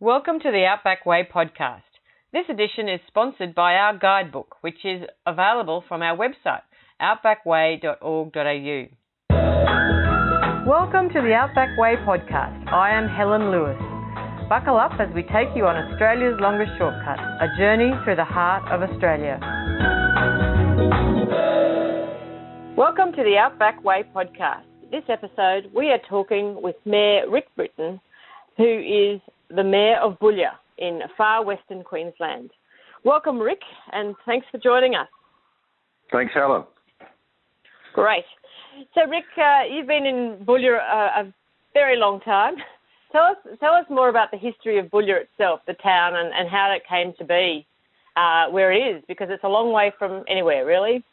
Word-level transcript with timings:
Welcome 0.00 0.38
to 0.44 0.52
the 0.52 0.64
Outback 0.64 1.04
Way 1.04 1.26
podcast. 1.28 1.82
This 2.32 2.44
edition 2.48 2.88
is 2.88 3.00
sponsored 3.08 3.52
by 3.52 3.74
our 3.74 3.98
guidebook, 3.98 4.54
which 4.60 4.84
is 4.84 5.02
available 5.26 5.82
from 5.88 6.02
our 6.02 6.16
website, 6.16 6.62
outbackway.org.au. 7.02 8.86
Welcome 10.64 11.08
to 11.08 11.20
the 11.20 11.34
Outback 11.34 11.76
Way 11.76 11.96
podcast. 12.06 12.68
I 12.72 12.90
am 12.96 13.08
Helen 13.08 13.50
Lewis. 13.50 13.76
Buckle 14.48 14.76
up 14.76 14.92
as 15.00 15.12
we 15.16 15.22
take 15.22 15.48
you 15.56 15.66
on 15.66 15.74
Australia's 15.74 16.38
longest 16.38 16.70
shortcut, 16.78 17.18
a 17.18 17.48
journey 17.58 17.90
through 18.04 18.14
the 18.14 18.24
heart 18.24 18.70
of 18.70 18.88
Australia. 18.88 19.40
Welcome 22.76 23.10
to 23.16 23.24
the 23.24 23.36
Outback 23.36 23.82
Way 23.82 24.04
podcast. 24.14 24.62
This 24.92 25.02
episode, 25.08 25.72
we 25.74 25.90
are 25.90 25.98
talking 26.08 26.62
with 26.62 26.76
Mayor 26.84 27.28
Rick 27.28 27.48
Britton, 27.56 27.98
who 28.56 28.62
is 28.62 29.20
the 29.50 29.64
Mayor 29.64 29.96
of 30.02 30.18
Boulia 30.18 30.52
in 30.78 31.00
far 31.16 31.44
western 31.44 31.82
Queensland. 31.82 32.50
Welcome, 33.04 33.38
Rick, 33.38 33.60
and 33.92 34.14
thanks 34.26 34.46
for 34.50 34.58
joining 34.58 34.94
us. 34.94 35.08
Thanks, 36.12 36.32
Helen. 36.34 36.64
Great. 37.94 38.24
So, 38.94 39.08
Rick, 39.08 39.24
uh, 39.36 39.62
you've 39.70 39.86
been 39.86 40.06
in 40.06 40.44
Boulia 40.44 40.78
a, 40.78 41.20
a, 41.22 41.34
very 41.74 41.96
long 41.98 42.20
time. 42.20 42.54
Tell 43.12 43.22
us, 43.22 43.36
tell 43.60 43.72
us 43.72 43.84
more 43.88 44.08
about 44.08 44.30
the 44.30 44.36
history 44.36 44.78
of 44.78 44.86
Boulia 44.86 45.22
itself, 45.22 45.60
the 45.66 45.74
town, 45.74 46.16
and, 46.16 46.32
and 46.34 46.48
how 46.48 46.74
it 46.74 46.82
came 46.88 47.14
to 47.18 47.24
be 47.24 47.66
uh, 48.16 48.50
where 48.50 48.72
it 48.72 48.96
is, 48.96 49.02
because 49.06 49.28
it's 49.30 49.44
a 49.44 49.48
long 49.48 49.72
way 49.72 49.92
from 49.98 50.24
anywhere, 50.28 50.66
really. 50.66 51.04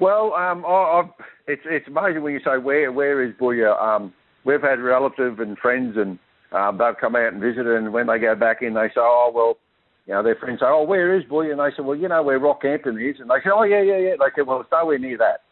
Well, 0.00 0.34
um, 0.34 0.64
I, 0.66 1.02
it's 1.46 1.62
it's 1.64 1.86
amazing 1.88 2.22
when 2.22 2.32
you 2.32 2.40
say 2.44 2.58
where 2.58 2.92
where 2.92 3.22
is 3.22 3.34
Boulia. 3.40 3.80
Um, 3.80 4.12
we've 4.44 4.60
had 4.60 4.80
relatives 4.80 5.38
and 5.38 5.56
friends 5.58 5.96
and 5.96 6.18
um, 6.52 6.78
they've 6.78 6.96
come 7.00 7.16
out 7.16 7.32
and 7.32 7.40
visited, 7.40 7.66
and 7.66 7.92
when 7.92 8.06
they 8.06 8.18
go 8.18 8.34
back 8.34 8.62
in, 8.62 8.74
they 8.74 8.88
say, 8.88 9.00
"Oh 9.00 9.32
well." 9.34 9.58
You 10.06 10.14
know, 10.14 10.22
their 10.22 10.36
friends 10.36 10.60
say, 10.60 10.66
"Oh, 10.66 10.84
where 10.84 11.18
is 11.18 11.24
Boulia?" 11.24 11.50
And 11.50 11.60
they 11.60 11.76
say, 11.76 11.82
"Well, 11.82 11.96
you 11.96 12.08
know 12.08 12.22
where 12.22 12.38
Rockhampton 12.38 13.10
is." 13.10 13.18
And 13.18 13.28
they 13.28 13.42
say, 13.42 13.50
"Oh, 13.52 13.64
yeah, 13.64 13.82
yeah, 13.82 13.98
yeah." 13.98 14.14
They 14.18 14.26
say, 14.36 14.42
"Well, 14.42 14.60
it's 14.60 14.70
nowhere 14.70 14.98
near 14.98 15.18
that." 15.18 15.42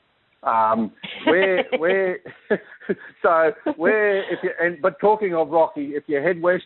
Um, 0.49 0.93
where, 1.27 1.65
where, 1.79 2.19
so 3.23 3.51
where, 3.77 4.21
if 4.33 4.39
you, 4.45 4.51
and 4.61 4.81
but 4.81 5.01
talking 5.01 5.35
of 5.35 5.49
Rocky, 5.49 5.93
if 5.95 6.05
you 6.07 6.21
head 6.21 6.41
west 6.41 6.65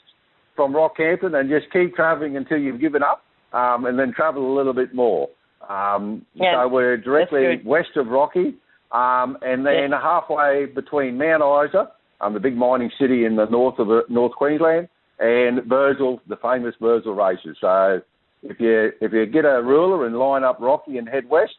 from 0.54 0.74
Rockhampton 0.74 1.38
and 1.38 1.48
just 1.48 1.72
keep 1.72 1.94
travelling 1.94 2.36
until 2.36 2.58
you've 2.58 2.80
given 2.80 3.02
up, 3.02 3.22
um, 3.52 3.86
and 3.86 3.98
then 3.98 4.12
travel 4.12 4.52
a 4.52 4.54
little 4.54 4.74
bit 4.74 4.94
more. 4.94 5.28
Um, 5.68 6.26
yeah, 6.34 6.62
so 6.62 6.68
we're 6.68 6.96
directly 6.96 7.60
west 7.64 7.96
of 7.96 8.08
Rocky, 8.08 8.54
um, 8.92 9.38
and 9.42 9.64
then 9.64 9.90
yeah. 9.90 10.00
halfway 10.00 10.66
between 10.66 11.16
Mount 11.16 11.42
Isa 11.68 11.90
um, 12.20 12.34
the 12.34 12.41
big 12.41 12.56
mining 12.56 12.91
city 12.98 13.24
in 13.24 13.36
the 13.36 13.47
north 13.47 13.78
of 13.78 13.91
uh, 13.91 14.00
North 14.08 14.33
Queensland, 14.33 14.88
and 15.19 15.61
Birdsville, 15.61 16.20
the 16.28 16.36
famous 16.36 16.75
Birdsville 16.80 17.16
races. 17.16 17.56
So 17.60 18.00
if 18.42 18.60
you 18.60 18.92
if 19.00 19.12
you 19.12 19.27
get 19.27 19.44
a 19.44 19.62
ruler 19.62 20.06
and 20.06 20.16
line 20.16 20.44
up 20.44 20.58
Rocky 20.60 20.98
and 20.98 21.08
head 21.08 21.28
west, 21.28 21.55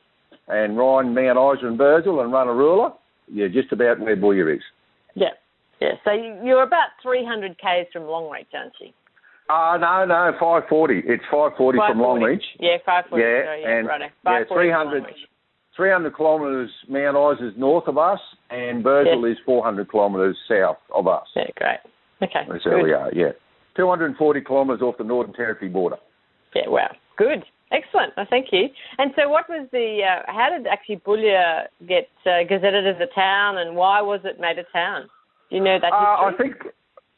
and 0.49 0.77
run 0.77 1.13
Mount 1.13 1.57
Isa 1.59 1.67
and 1.67 1.79
Birdsville 1.79 2.23
and 2.23 2.31
run 2.33 2.47
a 2.47 2.53
ruler, 2.53 2.91
you're 3.27 3.49
just 3.49 3.71
about 3.71 3.99
where 3.99 4.17
Boulia 4.17 4.55
is. 4.55 4.63
Yeah, 5.15 5.29
yeah. 5.79 5.93
So 6.03 6.11
you're 6.11 6.63
about 6.63 6.89
300 7.03 7.57
k's 7.57 7.87
from 7.93 8.03
Longreach, 8.03 8.53
aren't 8.53 8.73
you? 8.81 8.89
Uh, 9.49 9.77
no, 9.77 10.05
no, 10.05 10.31
540. 10.39 10.99
It's 11.05 11.23
540, 11.31 11.77
540. 11.77 11.89
from 11.89 11.97
Longreach. 12.01 12.45
Yeah, 12.59 12.77
540. 12.85 13.17
Yeah, 13.17 13.45
sorry, 13.45 13.61
yeah, 13.61 13.77
and 13.77 13.87
right. 13.87 14.11
yeah, 14.25 14.43
300, 14.45 15.03
300 15.79 16.13
kilometres 16.13 16.69
Mount 16.89 17.15
Isa 17.15 17.47
is 17.47 17.53
north 17.57 17.87
of 17.87 17.97
us, 17.97 18.19
and 18.49 18.83
Birdsville 18.83 19.31
is 19.31 19.37
400 19.45 19.89
kilometres 19.89 20.35
south 20.45 20.75
of 20.93 21.07
us. 21.07 21.25
Yeah, 21.37 21.43
great. 21.55 21.79
Okay. 22.21 22.41
That's 22.51 22.65
where 22.65 22.83
we 22.83 22.91
are, 22.91 23.09
yeah. 23.13 23.31
240 23.77 24.41
kilometres 24.41 24.81
off 24.81 24.97
the 24.97 25.05
Northern 25.05 25.33
Territory 25.33 25.69
border. 25.69 25.95
Yeah, 26.53 26.67
wow. 26.67 26.89
Good. 27.17 27.45
Excellent. 27.71 28.11
Well, 28.17 28.25
thank 28.29 28.47
you. 28.51 28.67
And 28.97 29.11
so, 29.15 29.29
what 29.29 29.47
was 29.47 29.69
the? 29.71 30.01
Uh, 30.03 30.23
how 30.29 30.49
did 30.49 30.67
actually 30.67 30.97
Boulia 30.97 31.67
get 31.87 32.09
uh, 32.25 32.43
gazetted 32.49 32.93
as 32.93 32.99
a 32.99 33.07
town, 33.15 33.59
and 33.59 33.77
why 33.77 34.01
was 34.01 34.19
it 34.25 34.37
made 34.37 34.57
a 34.57 34.65
town? 34.73 35.03
Do 35.49 35.55
you 35.55 35.63
know 35.63 35.77
that 35.79 35.93
history? 35.93 35.93
Uh, 35.93 36.25
I 36.25 36.31
think. 36.37 36.73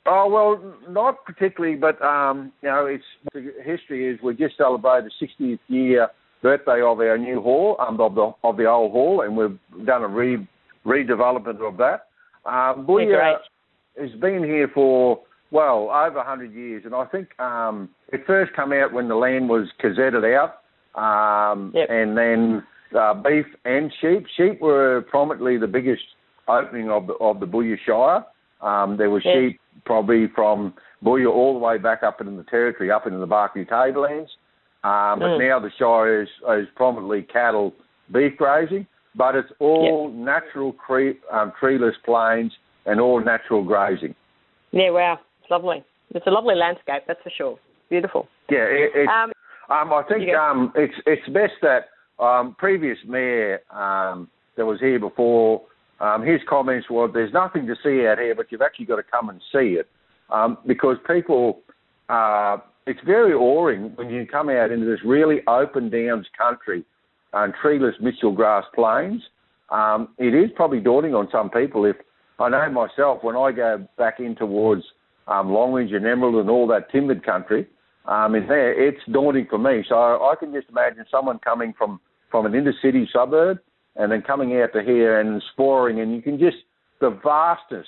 Oh 0.06 0.28
well, 0.30 0.76
not 0.90 1.26
particularly, 1.26 1.78
but 1.78 2.02
um, 2.02 2.52
you 2.62 2.70
know, 2.70 2.86
it's 2.86 3.04
the 3.34 3.54
history 3.64 4.14
is 4.14 4.20
we 4.22 4.36
just 4.36 4.58
celebrated 4.58 5.10
the 5.20 5.26
60th 5.26 5.60
year 5.68 6.10
birthday 6.42 6.82
of 6.82 7.00
our 7.00 7.18
new 7.18 7.42
hall, 7.42 7.76
um, 7.80 8.00
of 8.00 8.16
the 8.16 8.32
of 8.44 8.58
the 8.58 8.66
old 8.66 8.92
hall, 8.92 9.22
and 9.22 9.38
we've 9.38 9.86
done 9.86 10.04
a 10.04 10.08
re 10.08 10.48
redevelopment 10.86 11.62
of 11.68 11.78
that. 11.78 12.08
Um, 12.46 12.86
Boulia 12.86 13.38
has 14.00 14.12
been 14.20 14.44
here 14.44 14.70
for 14.74 15.20
well 15.52 15.90
over 15.92 16.18
100 16.18 16.54
years, 16.54 16.84
and 16.86 16.96
I 16.96 17.06
think 17.06 17.40
um, 17.40 17.90
it 18.12 18.26
first 18.26 18.56
came 18.56 18.74
out 18.74 18.94
when 18.94 19.08
the 19.08 19.16
land 19.16 19.50
was 19.50 19.68
gazetted 19.84 20.24
out, 20.36 20.62
um, 21.00 21.72
yep. 21.76 21.88
and 21.90 22.18
then 22.18 22.64
uh, 22.98 23.14
beef 23.14 23.46
and 23.66 23.94
sheep. 24.02 24.26
Sheep 24.38 24.62
were 24.62 25.06
prominently 25.10 25.58
the 25.58 25.68
biggest 25.68 26.04
opening 26.48 26.90
of 26.90 27.08
the, 27.08 27.14
of 27.14 27.40
the 27.40 27.46
Boulia 27.46 27.78
Shire. 27.86 28.26
Um, 28.62 28.98
there 28.98 29.10
was 29.10 29.24
yep. 29.26 29.36
sheep 29.36 29.60
probably 29.86 30.28
from 30.34 30.74
Boulia 31.04 31.32
all 31.32 31.54
the 31.54 31.60
way 31.60 31.78
back 31.78 32.04
up 32.04 32.22
into 32.22 32.36
the 32.36 32.44
territory, 32.44 32.92
up 32.92 33.06
into 33.06 33.20
the 33.20 33.28
Barkly 33.28 33.66
Tablelands. 33.66 34.30
Um, 34.84 35.20
but 35.20 35.38
mm. 35.38 35.48
now 35.48 35.60
the 35.60 35.70
Shire 35.78 36.24
is, 36.24 36.30
is 36.60 36.68
prominently 36.76 37.22
cattle 37.22 37.74
beef 38.12 38.36
grazing, 38.38 38.88
but 39.16 39.36
it's 39.36 39.52
all 39.60 40.12
yep. 40.12 40.26
natural 40.26 40.74
cre- 40.74 41.20
um, 41.32 41.54
treeless 41.60 41.96
plains 42.04 42.52
and 42.86 43.00
all 43.00 43.24
natural 43.24 43.64
grazing. 43.64 44.16
Yeah, 44.72 44.90
wow, 44.90 45.20
it's 45.42 45.52
lovely. 45.52 45.84
It's 46.14 46.26
a 46.28 46.32
lovely 46.32 46.56
landscape, 46.56 47.04
that's 47.08 47.22
for 47.24 47.32
sure. 47.36 47.60
Beautiful. 47.90 48.28
Yeah, 48.50 48.66
it, 48.68 49.08
um, 49.08 49.32
um, 49.70 49.94
I 49.94 50.04
think 50.08 50.34
um, 50.36 50.74
it's 50.76 50.94
it's 51.06 51.28
best 51.30 51.54
that 51.62 51.90
um, 52.24 52.56
previous 52.58 52.98
mayor 53.08 53.62
um, 53.72 54.30
that 54.58 54.66
was 54.66 54.80
here 54.80 55.00
before, 55.00 55.62
um, 56.00 56.26
his 56.26 56.42
comments 56.50 56.90
were, 56.90 57.08
"There's 57.08 57.34
nothing 57.34 57.68
to 57.68 57.76
see 57.84 58.06
out 58.08 58.18
here, 58.18 58.34
but 58.36 58.52
you've 58.52 58.62
actually 58.62 58.86
got 58.86 58.98
to 58.98 59.04
come 59.04 59.30
and 59.30 59.42
see 59.52 59.78
it," 59.80 59.88
um, 60.30 60.58
because 60.66 60.98
people 61.08 61.62
uh, 62.10 62.58
it's 62.88 63.00
very 63.06 63.34
awing 63.34 63.92
when 63.96 64.10
you 64.10 64.26
come 64.26 64.50
out 64.50 64.72
into 64.72 64.86
this 64.86 65.00
really 65.06 65.42
open 65.48 65.90
downs 65.90 66.26
country 66.38 66.84
and 67.34 67.54
treeless 67.62 67.96
Mitchell 68.02 68.32
grass 68.32 68.66
plains. 68.74 69.22
Um, 69.70 70.10
it 70.18 70.34
is 70.34 70.50
probably 70.56 70.80
daunting 70.80 71.14
on 71.14 71.30
some 71.32 71.50
people. 71.50 71.86
If 71.86 71.96
I 72.40 72.50
know 72.50 72.70
myself, 72.72 73.20
when 73.24 73.36
I 73.36 73.52
go 73.52 73.88
back 73.98 74.20
in 74.20 74.36
towards 74.36 74.84
um, 75.28 75.48
Longreach 75.48 75.96
and 75.96 76.06
Emerald 76.06 76.36
and 76.36 76.50
all 76.50 76.68
that 76.68 76.92
timbered 76.92 77.24
country, 77.26 77.68
um, 78.06 78.36
in 78.36 78.48
there, 78.48 78.74
it's 78.74 79.00
daunting 79.12 79.48
for 79.50 79.60
me. 79.60 79.86
So 79.88 79.96
I 79.96 80.34
can 80.40 80.52
just 80.52 80.70
imagine 80.70 81.06
someone 81.10 81.40
coming 81.40 81.74
from 81.78 82.00
from 82.32 82.46
an 82.46 82.56
inner 82.56 82.74
city 82.82 83.08
suburb 83.12 83.60
and 83.98 84.12
then 84.12 84.22
coming 84.22 84.60
out 84.62 84.72
to 84.74 84.82
here 84.82 85.20
and 85.20 85.42
exploring, 85.42 86.00
and 86.00 86.16
you 86.16 86.22
can 86.22 86.40
just 86.40 86.58
the 87.00 87.10
vastness 87.24 87.88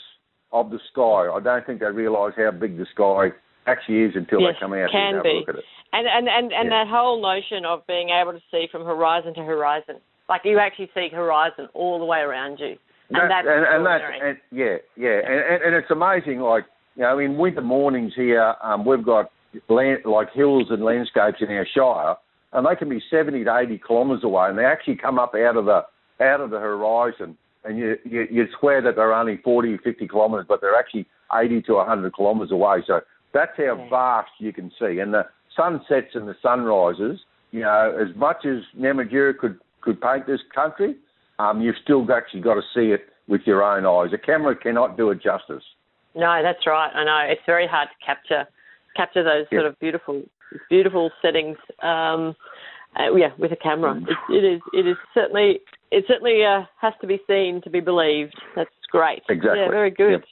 of 0.51 0.69
the 0.69 0.79
sky. 0.91 1.27
I 1.33 1.39
don't 1.39 1.65
think 1.65 1.79
they 1.79 1.87
realise 1.87 2.33
how 2.37 2.51
big 2.51 2.77
the 2.77 2.85
sky 2.93 3.35
actually 3.68 4.03
is 4.03 4.13
until 4.16 4.41
yes, 4.41 4.56
they 4.56 4.59
come 4.59 4.74
out 4.74 4.91
can 4.91 5.16
and 5.16 5.24
be. 5.24 5.44
look 5.46 5.50
at 5.50 5.56
it. 5.56 5.66
And 5.91 6.07
and 6.07 6.28
and, 6.28 6.51
and 6.51 6.69
yeah. 6.69 6.84
that 6.84 6.88
whole 6.88 7.22
notion 7.22 7.66
of 7.66 7.85
being 7.88 8.09
able 8.09 8.34
to 8.34 8.41
see 8.51 8.68
from 8.72 8.85
horizon 8.85 9.34
to 9.35 9.44
horizon, 9.44 9.96
like 10.28 10.41
you 10.44 10.59
actually 10.59 10.90
see 10.94 11.09
horizon 11.12 11.68
all 11.74 12.00
the 12.00 12.06
way 12.06 12.19
around 12.19 12.59
you, 12.59 12.78
and 13.09 13.29
that, 13.29 13.29
that's 13.29 13.47
and, 13.47 13.66
and 13.66 13.85
that's 13.85 14.03
and, 14.22 14.38
yeah, 14.51 14.78
yeah, 14.97 15.19
and, 15.19 15.63
and, 15.63 15.75
it's 15.75 15.91
amazing. 15.91 16.40
Like 16.40 16.66
you 16.96 17.03
know, 17.03 17.19
in 17.19 17.38
winter 17.38 17.62
mornings 17.62 18.13
here, 18.16 18.56
um, 18.63 18.85
we've 18.85 19.06
got 19.06 19.31
land 19.69 20.00
like 20.06 20.34
hills 20.34 20.68
and 20.69 20.84
landscapes 20.84 21.38
in 21.41 21.50
our 21.50 21.68
shire, 21.75 22.16
and 22.53 22.66
they 22.66 22.75
can 22.75 22.90
be 22.90 23.01
seventy 23.12 23.44
to 23.44 23.57
eighty 23.57 23.80
kilometres 23.85 24.24
away, 24.24 24.50
and 24.50 24.57
they 24.57 24.66
actually 24.66 24.95
come 24.95 25.19
up 25.19 25.34
out 25.35 25.57
of 25.57 25.66
the 25.66 25.81
out 26.22 26.41
of 26.41 26.50
the 26.50 26.59
horizon, 26.59 27.38
and 27.63 27.78
you 27.78 27.97
you 28.03 28.28
you 28.31 28.45
swear 28.59 28.81
that 28.81 28.95
they're 28.95 29.13
only 29.13 29.38
40, 29.44 29.78
50 29.84 30.07
kilometres, 30.07 30.45
but 30.47 30.62
they're 30.62 30.78
actually 30.78 31.06
eighty 31.35 31.62
to 31.63 31.84
hundred 31.84 32.16
kilometres 32.16 32.51
away. 32.51 32.84
So 32.88 33.01
that's 33.33 33.57
how 33.57 33.88
vast 33.89 34.31
you 34.39 34.53
can 34.53 34.71
see. 34.80 35.00
And 35.00 35.13
the 35.13 35.25
sunsets 35.56 36.15
and 36.15 36.27
the 36.27 36.35
sunrises, 36.41 37.19
you 37.51 37.62
know, 37.62 37.97
as 38.00 38.15
much 38.15 38.45
as 38.45 38.59
Namatjira 38.80 39.38
could, 39.38 39.59
could 39.81 40.01
paint 40.01 40.27
this 40.27 40.41
country, 40.53 40.95
um, 41.39 41.62
you've 41.62 41.75
still 41.83 42.06
actually 42.12 42.41
got 42.41 42.56
to 42.56 42.62
see 42.74 42.91
it 42.91 43.07
with 43.27 43.41
your 43.45 43.63
own 43.63 43.85
eyes. 43.85 44.13
A 44.13 44.18
camera 44.18 44.56
cannot 44.56 44.97
do 44.97 45.09
it 45.12 45.21
justice. 45.21 45.63
No, 46.15 46.41
that's 46.44 46.65
right. 46.68 46.91
I 46.94 47.03
know 47.03 47.31
it's 47.31 47.41
very 47.45 47.68
hard 47.68 47.89
to 47.89 48.06
capture 48.06 48.45
capture 48.95 49.24
those 49.24 49.47
yeah. 49.51 49.59
sort 49.59 49.68
of 49.68 49.80
beautiful 49.80 50.21
beautiful 50.69 51.09
settings. 51.21 51.57
Um, 51.81 52.35
uh, 52.95 53.15
yeah, 53.15 53.30
with 53.39 53.51
a 53.51 53.56
camera, 53.56 53.95
mm. 53.95 54.03
it, 54.07 54.33
it 54.33 54.53
is 54.56 54.62
it 54.74 54.88
is 54.88 54.97
certainly 55.13 55.62
it 55.91 56.06
certainly 56.07 56.44
uh, 56.45 56.65
has 56.80 56.94
to 57.01 57.07
be 57.07 57.19
seen 57.27 57.62
to 57.63 57.69
be 57.69 57.80
believed. 57.80 58.35
That's 58.56 58.69
great. 58.91 59.24
Exactly. 59.30 59.62
Yeah, 59.62 59.69
very 59.69 59.89
good. 59.89 60.24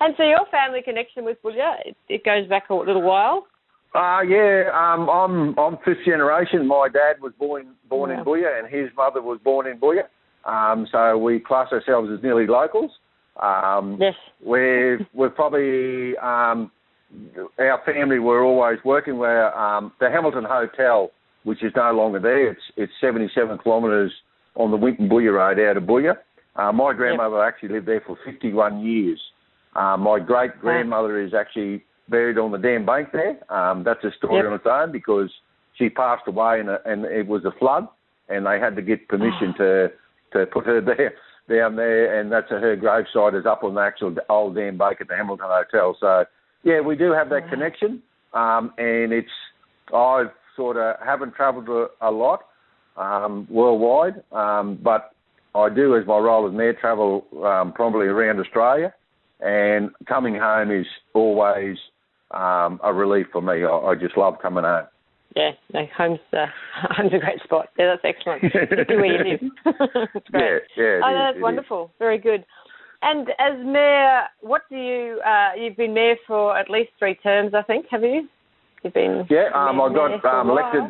And 0.00 0.14
so 0.16 0.22
your 0.22 0.46
family 0.50 0.82
connection 0.82 1.24
with 1.24 1.38
Boulia, 1.42 1.76
it, 1.84 1.96
it 2.08 2.24
goes 2.24 2.48
back 2.48 2.70
a 2.70 2.74
little 2.74 3.02
while. 3.02 3.46
Uh 3.94 4.20
yeah, 4.20 4.64
um, 4.74 5.08
I'm 5.08 5.58
I'm 5.58 5.78
fifth 5.84 6.04
generation. 6.04 6.66
My 6.66 6.88
dad 6.92 7.22
was 7.22 7.32
born 7.38 7.74
born 7.88 8.10
in 8.10 8.22
Boulia, 8.22 8.58
and 8.58 8.68
his 8.68 8.90
mother 8.96 9.22
was 9.22 9.40
born 9.42 9.66
in 9.66 9.78
Boulia. 9.78 10.04
Um, 10.44 10.86
so 10.92 11.16
we 11.16 11.40
class 11.40 11.72
ourselves 11.72 12.10
as 12.12 12.22
nearly 12.22 12.46
locals. 12.46 12.90
Um, 13.42 13.98
yes. 14.00 14.14
We're 14.42 15.06
we're 15.14 15.30
probably 15.30 16.16
um, 16.18 16.70
our 17.58 17.80
family 17.86 18.18
were 18.18 18.42
always 18.44 18.78
working 18.84 19.18
where 19.18 19.56
um, 19.58 19.92
the 20.00 20.10
Hamilton 20.10 20.44
Hotel, 20.44 21.10
which 21.44 21.62
is 21.62 21.72
no 21.74 21.92
longer 21.92 22.20
there, 22.20 22.50
it's 22.50 22.60
it's 22.76 22.92
77 23.00 23.58
kilometres 23.62 24.12
on 24.54 24.70
the 24.70 24.76
Winton 24.76 25.08
Boulia 25.08 25.32
Road 25.32 25.58
out 25.60 25.76
of 25.76 25.84
Boulia. 25.84 26.16
Uh, 26.56 26.72
my 26.72 26.92
grandmother 26.92 27.36
yep. 27.36 27.46
actually 27.54 27.68
lived 27.70 27.86
there 27.86 28.02
for 28.04 28.18
51 28.26 28.84
years. 28.84 29.20
Uh, 29.78 29.96
my 29.96 30.18
great 30.18 30.58
grandmother 30.60 31.20
is 31.20 31.32
actually 31.32 31.84
buried 32.08 32.36
on 32.36 32.50
the 32.50 32.58
dam 32.58 32.84
bank 32.84 33.10
there. 33.12 33.38
Um, 33.52 33.84
that's 33.84 34.02
a 34.02 34.10
story 34.16 34.38
yep. 34.38 34.46
on 34.46 34.54
its 34.54 34.66
own 34.68 34.90
because 34.90 35.30
she 35.76 35.88
passed 35.88 36.26
away 36.26 36.58
and, 36.58 36.68
and 36.84 37.04
it 37.04 37.28
was 37.28 37.44
a 37.44 37.52
flood, 37.58 37.86
and 38.28 38.44
they 38.44 38.58
had 38.58 38.74
to 38.74 38.82
get 38.82 39.06
permission 39.08 39.54
oh. 39.54 39.58
to 39.58 39.88
to 40.32 40.46
put 40.46 40.66
her 40.66 40.80
there 40.96 41.14
down 41.48 41.76
there, 41.76 42.18
and 42.18 42.32
that's 42.32 42.50
her 42.50 42.76
gravesite 42.76 43.38
is 43.38 43.46
up 43.46 43.62
on 43.62 43.74
the 43.74 43.80
actual 43.80 44.14
old 44.28 44.56
dam 44.56 44.76
bank 44.76 44.98
at 45.00 45.08
the 45.08 45.16
Hamilton 45.16 45.46
Hotel. 45.48 45.96
So 46.00 46.24
yeah, 46.64 46.80
we 46.80 46.96
do 46.96 47.12
have 47.12 47.28
that 47.30 47.44
wow. 47.44 47.50
connection, 47.50 48.02
um, 48.34 48.72
and 48.78 49.12
it's 49.12 49.28
I 49.94 50.24
sort 50.56 50.76
of 50.76 50.96
haven't 51.04 51.34
travelled 51.36 51.68
a, 51.68 51.86
a 52.00 52.10
lot 52.10 52.46
um, 52.96 53.46
worldwide, 53.48 54.24
um, 54.32 54.76
but 54.82 55.14
I 55.54 55.68
do, 55.68 55.96
as 55.96 56.04
my 56.04 56.18
role 56.18 56.48
as 56.48 56.52
mayor, 56.52 56.72
travel 56.72 57.24
um, 57.44 57.72
probably 57.72 58.06
around 58.06 58.40
Australia, 58.40 58.92
and 59.40 59.90
coming 60.06 60.34
home 60.34 60.70
is 60.70 60.86
always 61.14 61.76
um, 62.32 62.80
a 62.82 62.92
relief 62.92 63.26
for 63.32 63.40
me. 63.40 63.64
I, 63.64 63.70
I 63.70 63.94
just 63.94 64.16
love 64.16 64.34
coming 64.42 64.64
home. 64.64 64.86
Yeah, 65.36 65.50
no, 65.72 65.80
home's 65.96 66.18
uh, 66.32 66.46
home's 66.90 67.12
a 67.14 67.18
great 67.18 67.40
spot. 67.44 67.68
Yeah, 67.78 67.94
that's 67.94 68.16
excellent. 68.16 68.42
where 68.88 69.06
you 69.06 69.30
live. 69.30 69.50
it's 70.14 70.28
great. 70.30 70.62
Yeah, 70.76 70.84
yeah. 70.84 71.00
oh, 71.04 71.14
that's 71.14 71.42
wonderful. 71.42 71.84
Is. 71.84 71.90
Very 71.98 72.18
good. 72.18 72.44
And 73.02 73.28
as 73.38 73.64
mayor, 73.64 74.22
what 74.40 74.62
do 74.68 74.76
you? 74.76 75.20
Uh, 75.24 75.50
you've 75.56 75.76
been 75.76 75.94
mayor 75.94 76.16
for 76.26 76.58
at 76.58 76.68
least 76.68 76.90
three 76.98 77.14
terms, 77.16 77.52
I 77.54 77.62
think. 77.62 77.86
Have 77.90 78.02
you? 78.02 78.28
You've 78.82 78.94
been. 78.94 79.26
Yeah, 79.30 79.50
um, 79.54 79.80
I 79.80 79.92
got 79.92 80.24
um, 80.24 80.50
elected. 80.50 80.82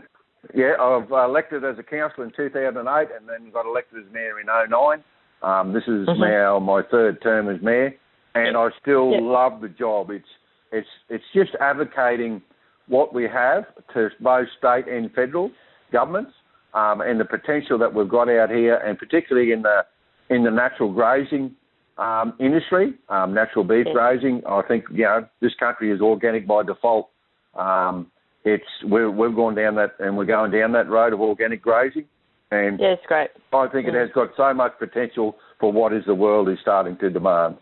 Yeah, 0.55 0.75
I've 0.81 1.11
uh, 1.13 1.25
elected 1.25 1.65
as 1.65 1.79
a 1.79 1.83
councillor 1.83 2.25
in 2.27 2.33
2008, 2.35 3.09
and 3.15 3.29
then 3.29 3.53
got 3.53 3.67
elected 3.67 4.07
as 4.07 4.13
mayor 4.13 4.41
in 4.41 4.47
09. 4.47 5.05
Um, 5.43 5.73
this 5.73 5.83
is 5.83 6.09
mm-hmm. 6.09 6.21
now 6.21 6.59
my 6.59 6.83
third 6.91 7.21
term 7.23 7.49
as 7.55 7.61
mayor, 7.63 7.95
and 8.35 8.57
I 8.57 8.69
still 8.81 9.13
yeah. 9.13 9.21
love 9.21 9.61
the 9.61 9.69
job. 9.69 10.11
It's 10.11 10.29
it's 10.73 10.89
it's 11.09 11.25
just 11.35 11.51
advocating 11.61 12.43
what 12.87 13.15
we 13.15 13.25
have 13.25 13.65
to 13.95 14.09
both 14.21 14.49
state 14.59 14.89
and 14.89 15.13
federal 15.13 15.51
governments, 15.93 16.33
um, 16.75 17.01
and 17.01 17.21
the 17.21 17.25
potential 17.25 17.79
that 17.79 17.95
we've 17.95 18.09
got 18.09 18.29
out 18.29 18.51
here, 18.51 18.77
and 18.77 18.99
particularly 18.99 19.53
in 19.53 19.63
the 19.63 19.83
in 20.31 20.45
the 20.45 20.51
natural 20.51 20.93
grazing 20.93 21.55
um, 21.97 22.35
industry, 22.39 22.95
um, 23.09 23.35
natural 23.35 23.65
beef 23.65 23.87
yeah. 23.87 23.93
grazing. 23.93 24.43
I 24.49 24.63
think 24.63 24.85
you 24.93 25.05
know 25.05 25.27
this 25.41 25.55
country 25.59 25.91
is 25.91 26.01
organic 26.01 26.47
by 26.47 26.63
default. 26.63 27.09
Um, 27.55 28.11
it's 28.45 28.65
we're 28.85 29.11
we've 29.11 29.35
gone 29.35 29.55
down 29.55 29.75
that 29.77 29.95
and 29.99 30.17
we're 30.17 30.25
going 30.25 30.51
down 30.51 30.73
that 30.73 30.89
road 30.89 31.13
of 31.13 31.21
organic 31.21 31.63
grazing, 31.63 32.05
and 32.51 32.79
yeah, 32.79 32.93
it's 32.93 33.07
great. 33.07 33.31
I 33.53 33.67
think 33.69 33.87
yeah. 33.87 33.95
it 33.95 34.01
has 34.01 34.11
got 34.15 34.31
so 34.37 34.55
much 34.55 34.73
potential 34.79 35.37
for 35.59 35.73
what 35.73 35.93
is 35.93 36.05
the 36.07 36.15
world 36.15 36.49
is 36.49 36.59
starting 36.63 36.97
to 36.99 37.11
demand. 37.11 37.57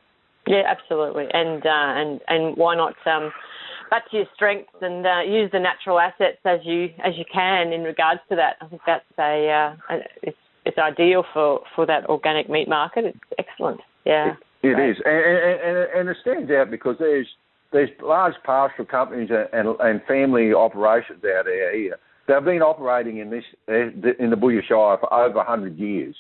Yeah, 0.46 0.62
absolutely, 0.66 1.26
and 1.32 1.64
uh, 1.64 2.00
and 2.00 2.20
and 2.28 2.56
why 2.56 2.76
not 2.76 2.94
um, 3.06 3.32
back 3.90 4.10
to 4.10 4.18
your 4.18 4.26
strengths 4.34 4.72
and 4.80 5.06
uh, 5.06 5.20
use 5.26 5.50
the 5.52 5.58
natural 5.58 5.98
assets 5.98 6.38
as 6.44 6.60
you 6.64 6.88
as 7.04 7.14
you 7.16 7.24
can 7.32 7.72
in 7.72 7.82
regards 7.82 8.20
to 8.28 8.36
that. 8.36 8.56
I 8.60 8.66
think 8.66 8.82
that's 8.86 9.04
a, 9.18 9.74
uh, 9.90 9.96
it's 10.22 10.36
it's 10.64 10.78
ideal 10.78 11.24
for 11.32 11.60
for 11.74 11.86
that 11.86 12.06
organic 12.06 12.48
meat 12.48 12.68
market. 12.68 13.04
It's 13.06 13.18
excellent. 13.38 13.80
Yeah, 14.04 14.34
it, 14.62 14.68
it 14.68 14.90
is, 14.90 14.96
and, 15.04 15.14
and, 15.14 15.88
and 15.98 16.08
it 16.08 16.16
stands 16.20 16.50
out 16.50 16.70
because 16.70 16.96
there's 16.98 17.26
there's 17.72 17.90
large 18.02 18.34
pastoral 18.44 18.86
companies 18.86 19.30
and, 19.52 19.68
and 19.80 20.00
family 20.06 20.52
operations 20.52 21.22
out 21.24 21.44
there 21.44 21.76
here. 21.76 21.96
They've 22.28 22.44
been 22.44 22.62
operating 22.62 23.18
in 23.18 23.30
this 23.30 23.44
in 23.68 24.30
the 24.30 24.36
Boulia 24.36 24.62
Shire 24.62 24.98
for 24.98 25.12
over 25.12 25.36
100 25.36 25.78
years. 25.78 26.16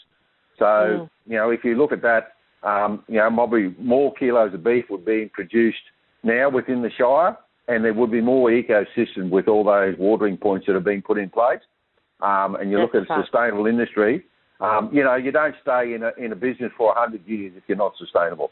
So 0.58 0.64
mm. 0.64 1.10
you 1.26 1.36
know, 1.36 1.50
if 1.50 1.64
you 1.64 1.76
look 1.76 1.92
at 1.92 2.02
that, 2.02 2.35
um, 2.66 3.04
you 3.08 3.16
know, 3.16 3.30
probably 3.30 3.74
more 3.78 4.12
kilos 4.14 4.52
of 4.52 4.64
beef 4.64 4.86
would 4.90 5.04
be 5.04 5.30
produced 5.32 5.78
now 6.22 6.50
within 6.50 6.82
the 6.82 6.90
Shire, 6.90 7.36
and 7.68 7.84
there 7.84 7.94
would 7.94 8.10
be 8.10 8.20
more 8.20 8.50
ecosystem 8.50 9.30
with 9.30 9.48
all 9.48 9.64
those 9.64 9.94
watering 9.98 10.36
points 10.36 10.66
that 10.66 10.74
have 10.74 10.84
been 10.84 11.02
put 11.02 11.18
in 11.18 11.30
place. 11.30 11.60
Um, 12.20 12.56
and 12.56 12.70
you 12.70 12.78
That's 12.78 12.94
look 12.94 13.08
at 13.08 13.18
a 13.18 13.22
sustainable 13.22 13.66
industry, 13.66 14.24
um, 14.60 14.90
you 14.92 15.04
know, 15.04 15.16
you 15.16 15.32
don't 15.32 15.54
stay 15.60 15.94
in 15.94 16.02
a 16.02 16.12
in 16.16 16.32
a 16.32 16.36
business 16.36 16.72
for 16.76 16.88
100 16.88 17.26
years 17.26 17.52
if 17.56 17.64
you're 17.66 17.76
not 17.76 17.92
sustainable. 17.98 18.50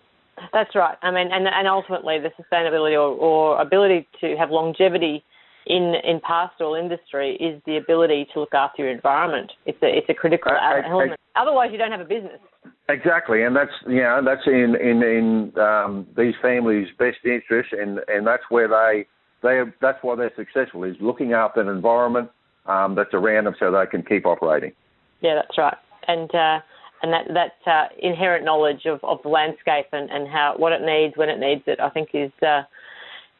That's 0.52 0.74
right. 0.74 0.98
I 1.02 1.10
mean, 1.10 1.28
and 1.32 1.46
and 1.46 1.66
ultimately 1.66 2.18
the 2.18 2.30
sustainability 2.40 2.92
or, 2.92 3.16
or 3.16 3.60
ability 3.60 4.06
to 4.20 4.36
have 4.36 4.50
longevity 4.50 5.24
in 5.66 5.94
in 6.04 6.20
pastoral 6.20 6.74
industry 6.74 7.36
is 7.36 7.60
the 7.66 7.76
ability 7.76 8.26
to 8.34 8.40
look 8.40 8.54
after 8.54 8.82
your 8.82 8.92
environment. 8.92 9.52
It's 9.66 9.78
a 9.82 9.86
it's 9.86 10.08
a 10.08 10.14
critical 10.14 10.52
element. 10.52 11.18
Otherwise, 11.36 11.70
you 11.72 11.78
don't 11.78 11.90
have 11.90 12.00
a 12.00 12.04
business. 12.04 12.40
Exactly, 12.88 13.42
and 13.42 13.56
that's 13.56 13.72
you 13.86 14.02
know 14.02 14.20
that's 14.24 14.46
in 14.46 14.76
in 14.80 15.02
in 15.02 15.58
um, 15.58 16.06
these 16.16 16.34
families' 16.42 16.88
best 16.98 17.18
interest, 17.24 17.72
and 17.72 18.00
and 18.08 18.26
that's 18.26 18.44
where 18.50 18.68
they 18.68 19.06
they 19.42 19.62
that's 19.80 19.98
why 20.02 20.16
they're 20.16 20.32
successful 20.36 20.84
is 20.84 20.96
looking 21.00 21.32
after 21.32 21.60
an 21.60 21.68
environment 21.68 22.30
um, 22.66 22.94
that's 22.94 23.14
around 23.14 23.44
them 23.44 23.54
so 23.58 23.70
they 23.70 23.86
can 23.90 24.02
keep 24.02 24.26
operating. 24.26 24.72
Yeah, 25.20 25.34
that's 25.36 25.56
right, 25.58 25.76
and. 26.08 26.34
Uh, 26.34 26.60
and 27.02 27.12
that 27.12 27.26
that 27.34 27.70
uh, 27.70 27.88
inherent 28.00 28.46
knowledge 28.46 28.86
of, 28.86 28.98
of 29.02 29.18
the 29.22 29.28
landscape 29.28 29.84
and, 29.92 30.08
and 30.10 30.26
how 30.26 30.54
what 30.56 30.72
it 30.72 30.80
needs 30.80 31.14
when 31.18 31.28
it 31.28 31.38
needs 31.38 31.60
it, 31.66 31.78
I 31.78 31.90
think 31.90 32.10
is 32.14 32.32
uh, 32.40 32.62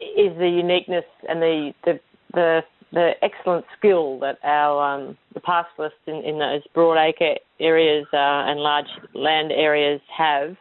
is 0.00 0.36
the 0.36 0.48
uniqueness 0.48 1.04
and 1.26 1.40
the 1.40 1.72
the 1.84 1.98
the, 2.34 2.60
the 2.92 3.12
excellent 3.22 3.64
skill 3.76 4.18
that 4.20 4.38
our 4.44 4.94
um, 4.94 5.16
the 5.34 5.40
pastoralists 5.40 5.98
in, 6.06 6.16
in 6.16 6.38
those 6.38 6.62
broad 6.74 6.98
acre 6.98 7.34
areas 7.60 8.06
uh, 8.12 8.16
and 8.50 8.60
large 8.60 8.86
land 9.14 9.52
areas 9.52 10.00
have 10.16 10.56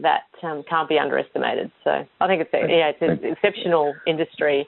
that 0.00 0.22
um, 0.42 0.64
can't 0.68 0.88
be 0.88 0.98
underestimated. 0.98 1.70
So 1.84 2.04
I 2.20 2.26
think 2.26 2.42
it's 2.42 2.50
yeah, 2.52 2.90
it's 2.90 3.02
an 3.02 3.30
exceptional 3.30 3.94
industry 4.06 4.66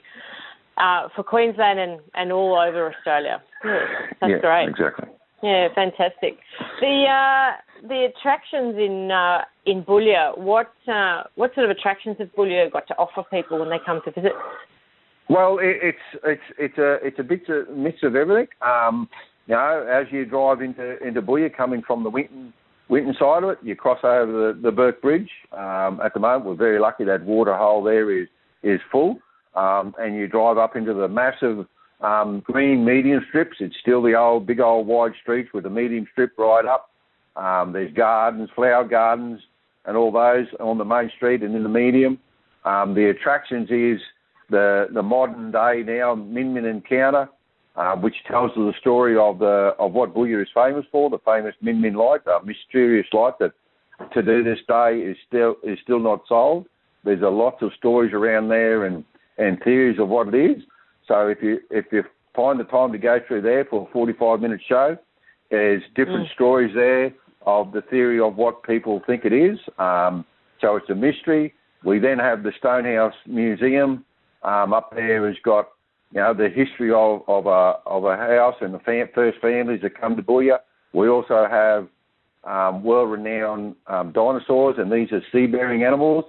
uh, 0.77 1.09
for 1.15 1.23
Queensland 1.23 1.79
and, 1.79 1.99
and 2.13 2.31
all 2.31 2.57
over 2.57 2.93
Australia. 2.93 3.41
Yeah, 3.63 3.79
that's 4.21 4.31
yeah, 4.31 4.39
great. 4.39 4.69
Exactly. 4.69 5.09
Yeah, 5.43 5.67
fantastic. 5.75 6.39
The 6.81 7.05
uh, 7.05 7.87
the 7.87 8.07
attractions 8.09 8.75
in 8.77 9.11
uh, 9.11 9.41
in 9.65 9.83
Boulia, 9.83 10.37
what 10.37 10.71
uh, 10.87 11.23
what 11.35 11.53
sort 11.53 11.69
of 11.69 11.77
attractions 11.77 12.17
have 12.19 12.29
Boulia 12.35 12.71
got 12.71 12.87
to 12.87 12.95
offer 12.95 13.23
people 13.29 13.59
when 13.59 13.69
they 13.69 13.77
come 13.85 14.01
to 14.05 14.11
visit? 14.11 14.31
Well, 15.29 15.59
it, 15.59 15.77
it's 15.81 16.21
it's 16.23 16.41
it's 16.57 16.77
a 16.77 17.05
it's 17.05 17.19
a 17.19 17.23
bit 17.23 17.41
of, 17.49 17.75
mix 17.75 17.99
of 18.03 18.15
everything. 18.15 18.47
Um, 18.61 19.09
you 19.47 19.55
know, 19.55 19.85
as 19.89 20.11
you 20.11 20.25
drive 20.25 20.61
into 20.61 20.97
into 21.05 21.21
Boulia, 21.21 21.55
coming 21.55 21.81
from 21.85 22.03
the 22.03 22.09
Winton 22.09 22.53
Winton 22.89 23.13
side 23.19 23.43
of 23.43 23.49
it, 23.49 23.57
you 23.61 23.75
cross 23.75 23.99
over 24.03 24.53
the, 24.53 24.59
the 24.61 24.71
Bourke 24.71 25.01
Bridge. 25.01 25.29
Um, 25.51 25.99
at 26.03 26.13
the 26.13 26.19
moment, 26.19 26.45
we're 26.45 26.55
very 26.55 26.79
lucky 26.79 27.03
that 27.05 27.23
water 27.23 27.55
hole 27.55 27.83
there 27.83 28.11
is 28.11 28.27
is 28.63 28.79
full, 28.91 29.19
um, 29.55 29.93
and 29.99 30.15
you 30.15 30.27
drive 30.27 30.57
up 30.57 30.75
into 30.75 30.93
the 30.93 31.07
massive 31.09 31.65
um, 31.99 32.41
green 32.45 32.85
medium 32.85 33.25
strips. 33.27 33.57
It's 33.59 33.75
still 33.81 34.01
the 34.01 34.15
old 34.15 34.45
big 34.45 34.61
old 34.61 34.87
wide 34.87 35.13
streets 35.21 35.49
with 35.53 35.63
the 35.63 35.69
medium 35.69 36.07
strip 36.11 36.37
right 36.37 36.65
up. 36.65 36.89
Um, 37.35 37.73
there's 37.73 37.93
gardens, 37.93 38.49
flower 38.55 38.85
gardens, 38.85 39.41
and 39.85 39.97
all 39.97 40.11
those 40.11 40.47
on 40.59 40.77
the 40.77 40.85
main 40.85 41.11
street 41.15 41.43
and 41.43 41.53
in 41.53 41.63
the 41.63 41.69
medium. 41.69 42.17
Um, 42.65 42.95
the 42.95 43.09
attractions 43.09 43.69
is 43.69 44.01
the 44.49 44.87
the 44.93 45.03
modern 45.03 45.51
day 45.51 45.83
now 45.85 46.15
Min 46.15 46.53
Min 46.53 46.65
encounter, 46.65 47.29
uh, 47.75 47.95
which 47.95 48.15
tells 48.27 48.51
the 48.55 48.73
story 48.79 49.17
of 49.17 49.39
the 49.39 49.73
of 49.79 49.93
what 49.93 50.13
Boulia 50.13 50.41
is 50.41 50.49
famous 50.53 50.85
for, 50.91 51.09
the 51.09 51.19
famous 51.25 51.55
Min 51.61 51.81
Min 51.81 51.93
light, 51.93 52.21
a 52.27 52.45
mysterious 52.45 53.07
light 53.13 53.33
that 53.39 53.51
to 54.13 54.21
do 54.21 54.43
this 54.43 54.59
day 54.67 54.99
is 54.99 55.17
still 55.27 55.55
is 55.63 55.77
still 55.83 55.99
not 55.99 56.21
solved. 56.27 56.67
There's 57.03 57.21
a 57.21 57.29
lot 57.29 57.61
of 57.61 57.71
stories 57.77 58.13
around 58.13 58.49
there 58.49 58.85
and, 58.85 59.03
and 59.37 59.61
theories 59.63 59.99
of 59.99 60.09
what 60.09 60.33
it 60.33 60.35
is. 60.35 60.63
So 61.07 61.27
if 61.27 61.41
you 61.41 61.59
if 61.69 61.85
you 61.91 62.03
find 62.35 62.59
the 62.59 62.65
time 62.65 62.91
to 62.91 62.97
go 62.97 63.19
through 63.27 63.41
there 63.41 63.65
for 63.65 63.87
a 63.87 63.91
45 63.91 64.39
minute 64.41 64.61
show, 64.67 64.97
there's 65.49 65.81
different 65.95 66.27
mm. 66.27 66.33
stories 66.33 66.73
there 66.75 67.13
of 67.45 67.71
the 67.71 67.81
theory 67.81 68.19
of 68.19 68.35
what 68.35 68.61
people 68.63 69.01
think 69.07 69.23
it 69.23 69.33
is. 69.33 69.57
Um, 69.79 70.25
so 70.59 70.75
it's 70.75 70.89
a 70.89 70.95
mystery. 70.95 71.53
We 71.83 71.99
then 71.99 72.19
have 72.19 72.43
the 72.43 72.51
Stonehouse 72.57 73.13
Museum, 73.25 74.03
um, 74.43 74.73
up 74.73 74.93
there 74.95 75.27
has 75.27 75.35
got 75.43 75.69
you 76.11 76.19
know 76.19 76.33
the 76.33 76.49
history 76.49 76.91
of, 76.91 77.21
of 77.27 77.45
a 77.47 77.79
of 77.85 78.05
a 78.05 78.15
house 78.15 78.55
and 78.61 78.73
the 78.73 78.79
fam- 78.79 79.09
first 79.13 79.39
families 79.39 79.81
that 79.81 79.99
come 79.99 80.15
to 80.15 80.23
Boulia. 80.23 80.59
We 80.93 81.09
also 81.09 81.47
have 81.49 81.87
um, 82.43 82.83
world-renowned 82.83 83.75
um, 83.87 84.11
dinosaurs, 84.13 84.75
and 84.77 84.91
these 84.91 85.11
are 85.11 85.21
sea-bearing 85.31 85.83
animals. 85.83 86.25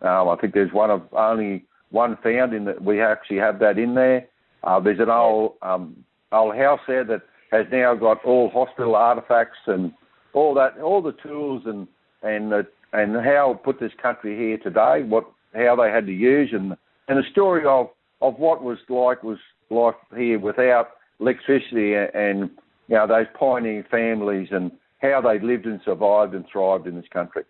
Um, 0.00 0.28
I 0.28 0.36
think 0.40 0.54
there's 0.54 0.72
one 0.72 0.90
of 0.90 1.02
only 1.12 1.64
one 1.90 2.16
found 2.22 2.54
in 2.54 2.64
that 2.66 2.82
we 2.82 3.00
actually 3.00 3.38
have 3.38 3.58
that 3.60 3.78
in 3.78 3.94
there. 3.94 4.28
Uh, 4.62 4.80
there's 4.80 5.00
an 5.00 5.10
old 5.10 5.54
um, 5.62 6.04
old 6.32 6.54
house 6.54 6.80
there 6.86 7.04
that 7.04 7.22
has 7.50 7.66
now 7.72 7.94
got 7.94 8.24
all 8.24 8.50
hospital 8.50 8.94
artifacts 8.94 9.58
and 9.66 9.92
all 10.32 10.54
that, 10.54 10.78
all 10.78 11.00
the 11.02 11.12
tools 11.12 11.62
and 11.66 11.88
and 12.22 12.52
the, 12.52 12.66
and 12.92 13.14
how 13.16 13.60
put 13.64 13.80
this 13.80 13.92
country 14.00 14.36
here 14.36 14.58
today, 14.58 15.02
what 15.02 15.24
how 15.54 15.76
they 15.76 15.90
had 15.90 16.06
to 16.06 16.12
use 16.12 16.50
and 16.52 16.76
and 17.08 17.18
the 17.18 17.30
story 17.30 17.64
of 17.66 17.88
of 18.20 18.38
what 18.38 18.62
was 18.62 18.78
like 18.88 19.22
was 19.22 19.38
life 19.70 19.94
here 20.16 20.38
without 20.38 20.90
electricity 21.20 21.94
and, 21.94 22.10
and 22.14 22.50
you 22.88 22.96
know 22.96 23.06
those 23.06 23.26
pioneering 23.38 23.84
families 23.90 24.48
and 24.50 24.70
how 25.00 25.20
they 25.20 25.44
lived 25.44 25.66
and 25.66 25.80
survived 25.84 26.34
and 26.34 26.44
thrived 26.50 26.86
in 26.86 26.96
this 26.96 27.04
country. 27.12 27.44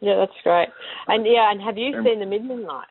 Yeah, 0.00 0.16
that's 0.16 0.38
great. 0.42 0.68
And 1.08 1.26
yeah, 1.26 1.50
and 1.50 1.60
have 1.62 1.78
you 1.78 1.96
and, 1.96 2.04
seen 2.04 2.20
the 2.20 2.26
Min 2.26 2.46
Min 2.46 2.64
Light? 2.64 2.86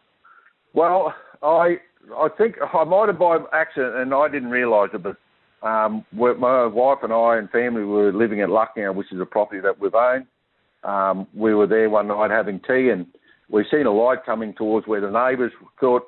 Well, 0.74 1.14
I 1.42 1.78
I 2.16 2.28
think 2.38 2.56
I 2.74 2.84
might 2.84 3.08
have 3.08 3.20
by 3.20 3.38
accident, 3.54 3.96
and 3.96 4.14
I 4.14 4.28
didn't 4.28 4.50
realise 4.50 4.90
it, 4.94 5.04
but 5.04 5.18
um, 5.66 6.06
my 6.12 6.66
wife 6.66 7.00
and 7.04 7.14
I 7.14 7.38
and 7.38 7.50
family 7.50 7.84
were 7.84 8.12
living 8.12 8.42
at 8.42 8.50
Lucknow, 8.50 8.92
which 8.92 9.12
is 9.14 9.22
a 9.22 9.26
property 9.26 9.62
that 9.62 9.80
we've 9.80 9.96
owned. 9.96 10.26
Um, 10.84 11.28
we 11.34 11.56
were 11.56 11.68
there 11.68 11.90
one 11.90 12.10
night 12.10 12.32
having 12.32 12.60
tea, 12.68 12.90
and 12.90 13.06
we 13.50 13.66
seen 13.70 13.86
a 13.86 13.92
light 13.92 14.26
coming 14.26 14.54
towards 14.54 14.88
where 14.88 15.02
the 15.02 15.12
neighbours 15.12 15.52
thought 15.80 16.04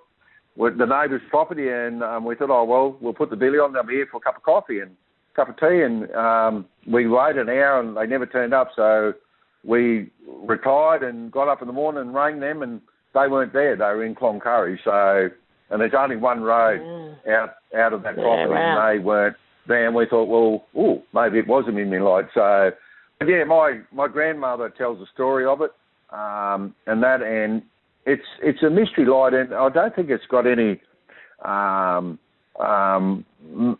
the 0.57 0.85
neighbour's 0.85 1.21
property, 1.29 1.67
and 1.69 2.01
um, 2.01 2.23
we 2.25 2.35
thought, 2.35 2.49
oh 2.49 2.63
well, 2.63 2.97
we'll 3.01 3.13
put 3.13 3.29
the 3.29 3.35
billy 3.35 3.57
on. 3.57 3.73
They'll 3.73 3.83
be 3.83 3.95
here 3.95 4.07
for 4.09 4.17
a 4.17 4.21
cup 4.21 4.37
of 4.37 4.43
coffee 4.43 4.79
and 4.79 4.91
a 4.91 5.35
cup 5.35 5.49
of 5.49 5.57
tea, 5.57 5.81
and 5.81 6.09
um, 6.15 6.65
we 6.87 7.07
waited 7.07 7.49
an 7.49 7.49
hour, 7.49 7.79
and 7.79 7.97
they 7.97 8.07
never 8.07 8.25
turned 8.25 8.53
up. 8.53 8.69
So 8.75 9.13
we 9.63 10.09
retired 10.27 11.03
and 11.03 11.31
got 11.31 11.49
up 11.49 11.61
in 11.61 11.67
the 11.67 11.73
morning 11.73 12.01
and 12.01 12.13
rang 12.13 12.39
them, 12.39 12.61
and 12.61 12.81
they 13.13 13.27
weren't 13.27 13.53
there. 13.53 13.75
They 13.75 13.83
were 13.83 14.05
in 14.05 14.15
Cloncurry. 14.15 14.77
So, 14.83 15.29
and 15.69 15.81
there's 15.81 15.93
only 15.97 16.15
one 16.15 16.41
road 16.41 16.79
mm. 16.79 17.29
out 17.29 17.55
out 17.77 17.93
of 17.93 18.03
that 18.03 18.15
property, 18.15 18.51
wow. 18.51 18.87
and 18.87 18.99
they 18.99 19.03
weren't 19.03 19.35
there. 19.67 19.87
And 19.87 19.95
we 19.95 20.05
thought, 20.05 20.29
well, 20.29 20.65
oh, 20.77 21.03
maybe 21.13 21.39
it 21.39 21.47
was 21.47 21.65
a 21.67 21.71
Min 21.71 21.89
light. 22.01 22.25
So, 22.33 22.71
yeah, 23.27 23.43
my 23.43 23.81
my 23.91 24.07
grandmother 24.07 24.69
tells 24.69 24.99
the 24.99 25.07
story 25.13 25.45
of 25.45 25.61
it, 25.61 25.71
um, 26.15 26.73
and 26.87 27.03
that, 27.03 27.21
and 27.21 27.61
it's 28.05 28.25
it's 28.41 28.63
a 28.63 28.69
mystery 28.69 29.05
light, 29.05 29.33
and 29.33 29.53
I 29.53 29.69
don't 29.69 29.95
think 29.95 30.09
it's 30.09 30.25
got 30.29 30.47
any. 30.47 30.81
Um, 31.43 32.19
um, 32.59 33.25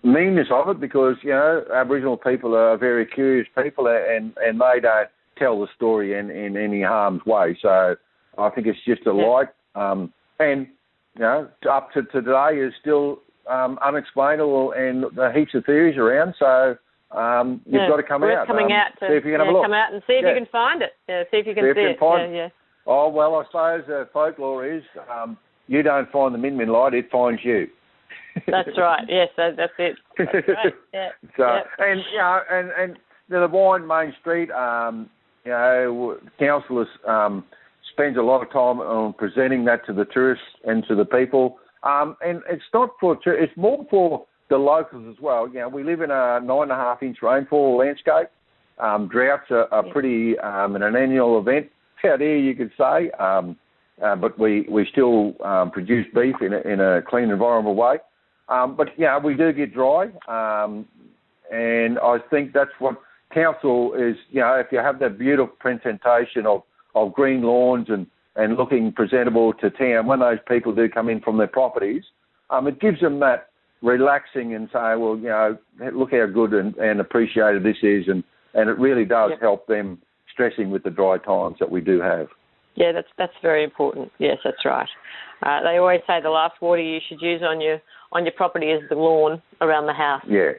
meanness 0.04 0.48
of 0.51 0.68
it 0.68 0.82
because 0.82 1.15
you 1.24 1.30
know 1.30 1.63
Aboriginal 1.74 2.18
people 2.18 2.56
are 2.56 2.77
very 2.77 3.06
curious 3.06 3.48
people 3.56 3.88
and 3.88 4.34
and 4.38 4.60
they 4.60 4.82
don't 4.82 5.10
tell 5.38 5.62
the 5.62 5.68
story 5.75 6.18
in 6.18 6.30
in 6.30 6.58
any 6.58 6.82
harm's 6.82 7.25
way. 7.25 7.58
So 7.62 7.96
I 8.38 8.50
think 8.50 8.68
it's 8.68 8.80
just 8.86 9.08
a 9.08 9.13
light, 9.13 9.48
um, 9.75 10.12
and 10.39 10.68
you 11.15 11.22
know, 11.22 11.48
up 11.72 11.92
to 11.94 12.04
today 12.04 12.60
is 12.60 12.74
still 12.82 13.20
um, 13.50 13.80
unexplainable, 13.84 14.74
and 14.74 15.06
there 15.15 15.30
are 15.30 15.34
heaps 15.34 15.56
of 15.56 15.65
theories 15.65 15.98
around. 15.98 16.36
So 16.38 16.75
um, 17.12 17.62
you've 17.66 17.82
yeah. 17.82 17.90
got 17.90 17.98
to 17.98 18.04
come 18.04 18.24
out. 18.24 18.48
Coming 18.48 18.66
um, 18.66 18.72
out 18.72 19.00
to 19.00 19.08
see 19.08 19.14
if 19.14 19.26
you 19.26 19.32
can 19.32 19.40
yeah, 19.40 19.46
have 19.46 19.48
a 19.48 19.52
look. 19.52 19.64
come 19.64 19.74
out 19.74 19.94
and 19.94 20.02
see 20.08 20.14
if 20.14 20.26
you 20.26 20.34
can 20.34 20.48
find 20.52 20.82
it. 20.82 20.92
Yeah, 21.08 21.24
see 21.32 21.38
if 21.38 21.48
you 21.48 21.54
can 21.54 21.64
see, 21.64 21.74
see 21.76 21.92
it. 21.94 22.00
Find, 22.00 22.34
yeah, 22.34 22.38
yeah. 22.38 22.50
Oh 22.88 23.10
well, 23.10 23.36
I 23.36 23.46
suppose 23.46 23.84
uh, 23.90 24.06
folklore 24.12 24.66
is 24.66 24.84
um, 25.12 25.38
you 25.68 25.84
don't 25.84 26.12
find 26.12 26.34
the 26.34 26.40
Min 26.40 26.58
Min 26.58 26.70
light; 26.70 26.94
it 26.94 27.10
finds 27.12 27.42
you. 27.44 27.68
that's 28.48 28.78
right. 28.78 29.04
Yes, 29.08 29.30
that, 29.38 29.56
that's 29.56 29.74
it. 29.78 29.96
That's 30.18 30.34
right. 30.34 30.74
Yeah. 30.94 31.10
so 31.38 31.56
yep. 31.56 31.68
and 31.80 32.02
you 32.12 32.18
know, 32.18 32.40
and 32.52 32.70
and 32.78 32.98
the 33.30 33.48
Wine 33.48 33.88
Main 33.88 34.14
Street. 34.20 34.52
Um, 34.52 35.10
you 35.46 35.52
know, 35.52 36.18
council 36.40 36.86
um, 37.08 37.46
spends 37.92 38.18
a 38.18 38.22
lot 38.22 38.42
of 38.42 38.52
time 38.52 38.80
on 38.80 39.14
presenting 39.14 39.66
that 39.66 39.86
to 39.86 39.94
the 39.94 40.06
tourists 40.06 40.44
and 40.66 40.84
to 40.88 40.96
the 40.96 41.06
people. 41.06 41.58
Um, 41.84 42.18
and 42.22 42.42
it's 42.50 42.64
not 42.74 42.90
for 43.00 43.18
it's 43.26 43.56
more 43.56 43.86
for 43.90 44.26
the 44.50 44.58
locals 44.58 45.06
as 45.10 45.22
well. 45.22 45.48
You 45.48 45.60
know, 45.60 45.70
we 45.70 45.84
live 45.84 46.02
in 46.02 46.12
a 46.12 46.40
nine 46.40 46.64
and 46.64 46.72
a 46.72 46.75
half 46.75 47.02
inch 47.02 47.18
rainfall 47.22 47.78
landscape. 47.78 48.30
Um, 48.78 49.08
droughts 49.08 49.50
are, 49.52 49.74
are 49.74 49.84
pretty 49.84 50.38
um, 50.40 50.75
an 50.75 50.84
annual 50.96 51.40
event 51.40 51.70
out 52.06 52.20
here, 52.20 52.38
you 52.38 52.56
could 52.56 52.72
say. 52.78 53.10
Um, 53.12 53.58
uh, 54.04 54.16
but 54.16 54.38
we 54.38 54.66
we 54.70 54.86
still 54.92 55.36
um, 55.44 55.72
produce 55.72 56.06
beef 56.14 56.36
in 56.42 56.54
a, 56.54 56.60
in 56.60 56.82
a 56.82 57.02
clean, 57.02 57.30
environmental 57.30 57.75
way. 57.75 57.98
Um, 58.50 58.75
but 58.75 58.90
yeah, 58.98 59.18
we 59.18 59.36
do 59.36 59.54
get 59.54 59.74
dry, 59.74 60.10
um, 60.28 60.86
and 61.52 61.98
I 62.00 62.18
think 62.30 62.54
that's 62.54 62.72
what 62.80 62.98
council 63.34 63.94
is, 63.94 64.16
you 64.32 64.42
know, 64.42 64.56
if 64.56 64.68
you 64.72 64.80
have 64.80 65.00
that 65.00 65.20
beautiful 65.20 65.56
presentation 65.60 66.46
of, 66.46 66.64
of 66.96 67.14
green 67.14 67.42
lawns 67.42 67.88
and, 67.90 68.08
and 68.36 68.56
looking 68.56 68.92
presentable 68.92 69.54
to 69.54 69.70
town, 69.70 70.08
when 70.08 70.20
those 70.20 70.40
people 70.48 70.74
do 70.74 70.88
come 70.88 71.10
in 71.10 71.22
from 71.22 71.38
their 71.38 71.48
properties, 71.48 72.04
um, 72.50 72.68
it 72.68 72.80
gives 72.80 73.02
them 73.02 73.20
that 73.20 73.50
relaxing 73.86 74.56
and 74.56 74.68
say, 74.74 74.96
well, 74.98 75.15
you 75.15 75.30
know, 75.30 75.58
look 75.94 76.12
how 76.12 76.25
good 76.25 76.54
and, 76.54 76.75
and 76.75 77.00
appreciated 77.00 77.63
this 77.63 77.77
is, 77.84 78.06
and, 78.08 78.24
and 78.54 78.70
it 78.70 78.77
really 78.80 79.06
does 79.06 79.32
yep. 79.32 79.42
help 79.42 79.68
them 79.68 80.00
stressing 80.34 80.72
with 80.72 80.84
the 80.84 80.89
dry 80.89 81.18
times 81.18 81.58
that 81.60 81.70
we 81.70 81.82
do 81.82 82.01
have. 82.01 82.27
Yeah, 82.75 82.92
that's 82.92 83.08
that's 83.18 83.34
very 83.42 83.63
important. 83.63 84.12
Yes, 84.20 84.38
that's 84.44 84.65
right. 84.65 84.89
Uh, 85.44 85.62
they 85.63 85.77
always 85.77 86.01
say 86.06 86.20
the 86.22 86.30
last 86.30 86.62
water 86.62 86.82
you 86.82 87.00
should 87.08 87.22
use 87.22 87.42
on 87.42 87.62
your 87.62 87.80
on 88.12 88.25
your 88.25 88.34
property 88.34 88.68
is 88.68 88.82
the 88.89 88.96
lawn 88.96 89.42
around 89.62 89.86
the 89.86 89.94
house. 89.94 90.22
Yeah, 90.27 90.51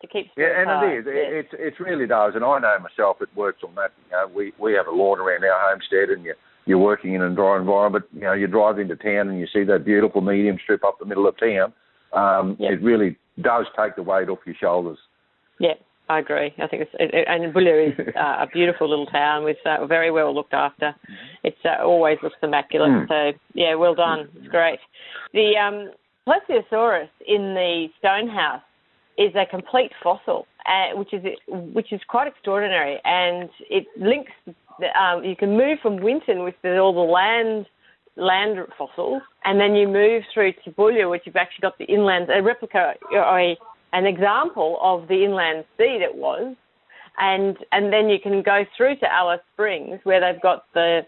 to 0.00 0.06
keep 0.08 0.32
yeah, 0.36 0.62
and 0.62 0.82
it 0.82 0.98
is. 0.98 1.04
Yes. 1.06 1.44
It, 1.52 1.60
it 1.60 1.80
really 1.80 2.08
does, 2.08 2.32
and 2.34 2.44
I 2.44 2.58
know 2.58 2.76
myself. 2.80 3.18
It 3.20 3.28
works 3.36 3.62
on 3.62 3.76
that. 3.76 3.92
You 4.06 4.12
know, 4.12 4.26
we 4.34 4.52
we 4.58 4.72
have 4.72 4.88
a 4.88 4.90
lawn 4.90 5.20
around 5.20 5.44
our 5.44 5.70
homestead, 5.70 6.08
and 6.08 6.24
you 6.24 6.34
you're 6.66 6.78
working 6.78 7.14
in 7.14 7.22
a 7.22 7.30
dry 7.32 7.56
environment. 7.56 8.04
You 8.12 8.22
know, 8.22 8.32
you 8.32 8.48
drive 8.48 8.80
into 8.80 8.96
town 8.96 9.28
and 9.28 9.38
you 9.38 9.46
see 9.52 9.62
that 9.64 9.84
beautiful 9.84 10.22
medium 10.22 10.58
strip 10.62 10.84
up 10.84 10.98
the 10.98 11.06
middle 11.06 11.28
of 11.28 11.38
town. 11.38 11.72
Um, 12.12 12.56
yep. 12.58 12.72
It 12.72 12.82
really 12.82 13.16
does 13.40 13.66
take 13.78 13.96
the 13.96 14.02
weight 14.02 14.28
off 14.28 14.38
your 14.46 14.56
shoulders. 14.60 14.98
Yeah, 15.58 15.74
I 16.08 16.18
agree. 16.18 16.52
I 16.58 16.66
think 16.66 16.82
it's 16.82 16.90
it, 16.94 17.26
and 17.28 17.54
Boulia 17.54 17.92
is 17.92 18.14
uh, 18.16 18.44
a 18.44 18.46
beautiful 18.52 18.88
little 18.88 19.06
town 19.06 19.44
with 19.44 19.58
uh, 19.64 19.86
very 19.86 20.10
well 20.10 20.34
looked 20.34 20.54
after. 20.54 20.94
It's 21.44 21.56
uh, 21.64 21.84
always 21.84 22.18
looks 22.22 22.36
immaculate. 22.42 22.90
Mm. 22.90 23.08
So 23.08 23.38
yeah, 23.54 23.74
well 23.74 23.94
done. 23.94 24.28
It's 24.36 24.48
great. 24.48 24.80
The 25.32 25.52
um, 25.56 25.90
Plesiosaurus 26.26 27.08
in 27.26 27.54
the 27.54 27.86
Stonehouse 27.98 28.62
is 29.18 29.34
a 29.34 29.46
complete 29.46 29.92
fossil, 30.02 30.46
uh, 30.66 30.96
which 30.96 31.12
is 31.12 31.22
which 31.46 31.92
is 31.92 32.00
quite 32.08 32.26
extraordinary, 32.26 32.98
and 33.04 33.48
it 33.68 33.86
links. 33.96 34.32
The, 34.78 34.86
um, 34.98 35.22
you 35.24 35.36
can 35.36 35.58
move 35.58 35.78
from 35.82 36.00
Winton 36.00 36.42
with 36.42 36.54
the, 36.62 36.78
all 36.78 36.94
the 36.94 37.00
land 37.00 37.66
land 38.16 38.58
fossils, 38.76 39.22
and 39.44 39.60
then 39.60 39.74
you 39.74 39.88
move 39.88 40.22
through 40.32 40.52
to 40.64 40.70
Boulia, 40.70 41.08
which 41.08 41.22
you've 41.24 41.36
actually 41.36 41.62
got 41.62 41.78
the 41.78 41.84
inland 41.84 42.28
a 42.30 42.42
replica 42.42 42.94
or 43.12 43.40
a, 43.40 43.56
an 43.92 44.06
example 44.06 44.78
of 44.82 45.08
the 45.08 45.24
inland 45.24 45.64
sea 45.78 45.98
that 46.00 46.14
was, 46.14 46.54
and 47.18 47.56
and 47.72 47.92
then 47.92 48.08
you 48.08 48.18
can 48.22 48.42
go 48.42 48.64
through 48.76 48.96
to 48.96 49.12
Alice 49.12 49.40
Springs 49.54 50.00
where 50.04 50.20
they've 50.20 50.42
got 50.42 50.64
the 50.74 51.00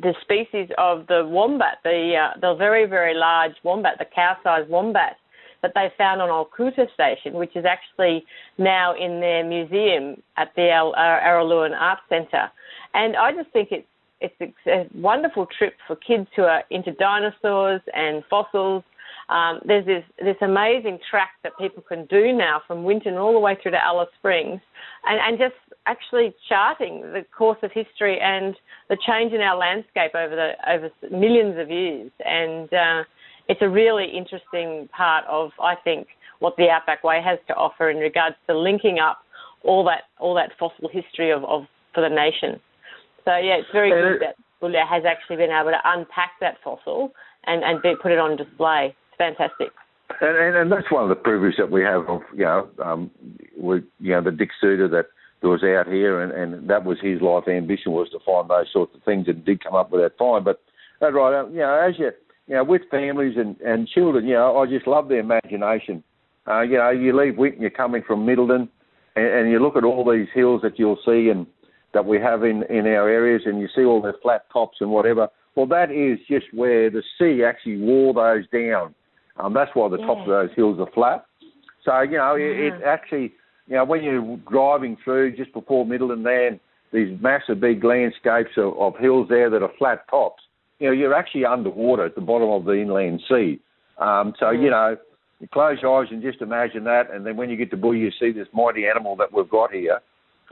the 0.00 0.14
species 0.22 0.68
of 0.78 1.06
the 1.06 1.26
wombat, 1.26 1.78
the 1.84 2.14
uh, 2.16 2.38
the 2.40 2.54
very 2.54 2.86
very 2.86 3.14
large 3.14 3.54
wombat, 3.62 3.98
the 3.98 4.06
cow-sized 4.14 4.68
wombat, 4.68 5.16
that 5.62 5.72
they 5.74 5.92
found 5.98 6.20
on 6.20 6.28
Alcoota 6.28 6.86
Station, 6.92 7.34
which 7.34 7.56
is 7.56 7.64
actually 7.64 8.24
now 8.58 8.94
in 8.94 9.20
their 9.20 9.44
museum 9.44 10.22
at 10.36 10.52
the 10.54 10.68
uh, 10.68 10.92
Araluen 10.96 11.74
Art 11.74 11.98
Centre. 12.08 12.50
And 12.94 13.16
I 13.16 13.32
just 13.32 13.50
think 13.50 13.68
it's 13.72 13.86
it's 14.20 14.56
a 14.66 14.86
wonderful 14.94 15.46
trip 15.58 15.74
for 15.86 15.96
kids 15.96 16.26
who 16.34 16.42
are 16.42 16.64
into 16.70 16.92
dinosaurs 16.92 17.80
and 17.94 18.22
fossils. 18.30 18.82
Um, 19.28 19.60
there's 19.64 19.84
this 19.86 20.04
this 20.18 20.36
amazing 20.40 20.98
track 21.10 21.30
that 21.42 21.52
people 21.58 21.82
can 21.82 22.06
do 22.06 22.32
now 22.32 22.62
from 22.66 22.84
Winton 22.84 23.14
all 23.14 23.32
the 23.32 23.40
way 23.40 23.56
through 23.60 23.72
to 23.72 23.84
Alice 23.84 24.08
Springs, 24.18 24.60
and, 25.04 25.18
and 25.20 25.38
just 25.38 25.56
actually 25.86 26.34
charting 26.48 27.00
the 27.12 27.24
course 27.36 27.58
of 27.62 27.72
history 27.72 28.20
and 28.20 28.54
the 28.88 28.96
change 29.06 29.32
in 29.32 29.40
our 29.40 29.56
landscape 29.56 30.14
over 30.14 30.36
the 30.36 30.52
over 30.70 30.90
millions 31.10 31.58
of 31.58 31.70
years. 31.70 32.10
And 32.24 32.72
uh, 32.72 33.02
it's 33.48 33.62
a 33.62 33.68
really 33.68 34.06
interesting 34.06 34.88
part 34.96 35.24
of, 35.28 35.50
I 35.60 35.74
think, 35.82 36.06
what 36.38 36.56
the 36.56 36.68
Outback 36.68 37.02
Way 37.02 37.20
has 37.24 37.38
to 37.48 37.54
offer 37.54 37.90
in 37.90 37.98
regards 37.98 38.36
to 38.46 38.56
linking 38.56 38.98
up 39.00 39.18
all 39.62 39.84
that 39.84 40.04
all 40.18 40.34
that 40.34 40.52
fossil 40.58 40.88
history 40.88 41.32
of, 41.32 41.44
of 41.44 41.64
for 41.94 42.00
the 42.00 42.14
nation. 42.14 42.60
So 43.26 43.36
yeah, 43.36 43.58
it's 43.58 43.68
very 43.72 43.90
good 43.90 44.22
that 44.22 44.36
Boulia 44.62 44.88
has 44.88 45.02
actually 45.04 45.36
been 45.36 45.50
able 45.50 45.70
to 45.70 45.80
unpack 45.84 46.32
that 46.40 46.56
fossil 46.62 47.12
and 47.44 47.62
and 47.62 47.82
be, 47.82 47.94
put 48.00 48.12
it 48.12 48.18
on 48.18 48.36
display. 48.36 48.94
It's 49.10 49.18
fantastic. 49.18 49.68
And, 50.20 50.38
and, 50.38 50.56
and 50.56 50.72
that's 50.72 50.90
one 50.90 51.02
of 51.02 51.08
the 51.08 51.16
privileges 51.16 51.58
that 51.58 51.70
we 51.70 51.82
have 51.82 52.08
of 52.08 52.22
you 52.32 52.44
know 52.44 52.68
um, 52.82 53.10
we 53.58 53.82
you 54.00 54.12
know 54.12 54.22
the 54.22 54.30
Dick 54.30 54.50
Suter 54.60 54.88
that 54.88 55.06
that 55.42 55.48
was 55.48 55.64
out 55.64 55.92
here 55.92 56.22
and, 56.22 56.32
and 56.32 56.70
that 56.70 56.84
was 56.84 56.98
his 57.02 57.20
life 57.20 57.48
ambition 57.48 57.92
was 57.92 58.08
to 58.10 58.18
find 58.24 58.48
those 58.48 58.72
sorts 58.72 58.94
of 58.94 59.02
things 59.02 59.26
and 59.28 59.44
did 59.44 59.62
come 59.62 59.74
up 59.74 59.90
with 59.90 60.00
that 60.00 60.16
find. 60.16 60.44
But 60.44 60.62
that's 61.00 61.12
right, 61.12 61.46
you 61.50 61.58
know 61.58 61.74
as 61.74 61.98
you 61.98 62.12
you 62.46 62.54
know, 62.54 62.64
with 62.64 62.82
families 62.90 63.36
and, 63.36 63.60
and 63.60 63.88
children, 63.88 64.26
you 64.26 64.34
know, 64.34 64.58
I 64.58 64.66
just 64.66 64.86
love 64.86 65.08
the 65.08 65.16
imagination. 65.16 66.02
Uh, 66.46 66.60
you 66.60 66.78
know, 66.78 66.90
you 66.90 67.18
leave 67.18 67.36
Winton, 67.36 67.60
you're 67.60 67.70
coming 67.70 68.02
from 68.06 68.24
Middleton, 68.24 68.68
and, 69.16 69.26
and 69.26 69.50
you 69.50 69.58
look 69.58 69.76
at 69.76 69.84
all 69.84 70.08
these 70.08 70.28
hills 70.32 70.62
that 70.62 70.78
you'll 70.78 70.98
see 71.04 71.28
and 71.28 71.46
that 71.96 72.04
we 72.04 72.18
have 72.20 72.44
in, 72.44 72.62
in 72.68 72.84
our 72.86 73.08
areas, 73.08 73.42
and 73.46 73.58
you 73.58 73.68
see 73.74 73.84
all 73.84 74.02
the 74.02 74.12
flat 74.22 74.42
tops 74.52 74.76
and 74.82 74.90
whatever. 74.90 75.28
Well, 75.54 75.64
that 75.78 75.90
is 75.90 76.18
just 76.28 76.46
where 76.52 76.90
the 76.90 77.02
sea 77.18 77.42
actually 77.42 77.78
wore 77.78 78.12
those 78.12 78.44
down. 78.52 78.94
Um, 79.38 79.54
that's 79.54 79.70
why 79.72 79.88
the 79.88 79.96
yeah. 79.98 80.06
tops 80.06 80.20
of 80.20 80.28
those 80.28 80.50
hills 80.54 80.78
are 80.78 80.92
flat. 80.92 81.24
So, 81.86 81.98
you 82.02 82.18
know, 82.18 82.34
yeah. 82.34 82.44
it, 82.46 82.74
it 82.74 82.82
actually, 82.84 83.32
you 83.66 83.76
know, 83.76 83.84
when 83.86 84.04
you're 84.04 84.36
driving 84.50 84.98
through 85.02 85.36
just 85.36 85.54
before 85.54 85.86
Middleton 85.86 86.22
there, 86.22 86.60
these 86.92 87.18
massive 87.22 87.60
big 87.60 87.82
landscapes 87.82 88.50
of, 88.58 88.78
of 88.78 88.92
hills 88.98 89.28
there 89.30 89.48
that 89.48 89.62
are 89.62 89.72
flat 89.78 90.00
tops, 90.10 90.42
you 90.78 90.88
know, 90.88 90.92
you're 90.92 91.14
actually 91.14 91.46
underwater 91.46 92.04
at 92.04 92.14
the 92.14 92.20
bottom 92.20 92.50
of 92.50 92.66
the 92.66 92.72
inland 92.72 93.22
sea. 93.26 93.58
Um, 93.96 94.34
so, 94.38 94.46
mm. 94.46 94.62
you 94.62 94.70
know, 94.70 94.96
you 95.40 95.48
close 95.48 95.78
your 95.80 96.02
eyes 96.02 96.08
and 96.10 96.20
just 96.20 96.42
imagine 96.42 96.84
that, 96.84 97.10
and 97.10 97.24
then 97.24 97.36
when 97.38 97.48
you 97.48 97.56
get 97.56 97.70
to 97.70 97.76
Bull, 97.78 97.96
you 97.96 98.10
see 98.20 98.32
this 98.32 98.48
mighty 98.52 98.86
animal 98.86 99.16
that 99.16 99.32
we've 99.32 99.48
got 99.48 99.72
here. 99.72 100.00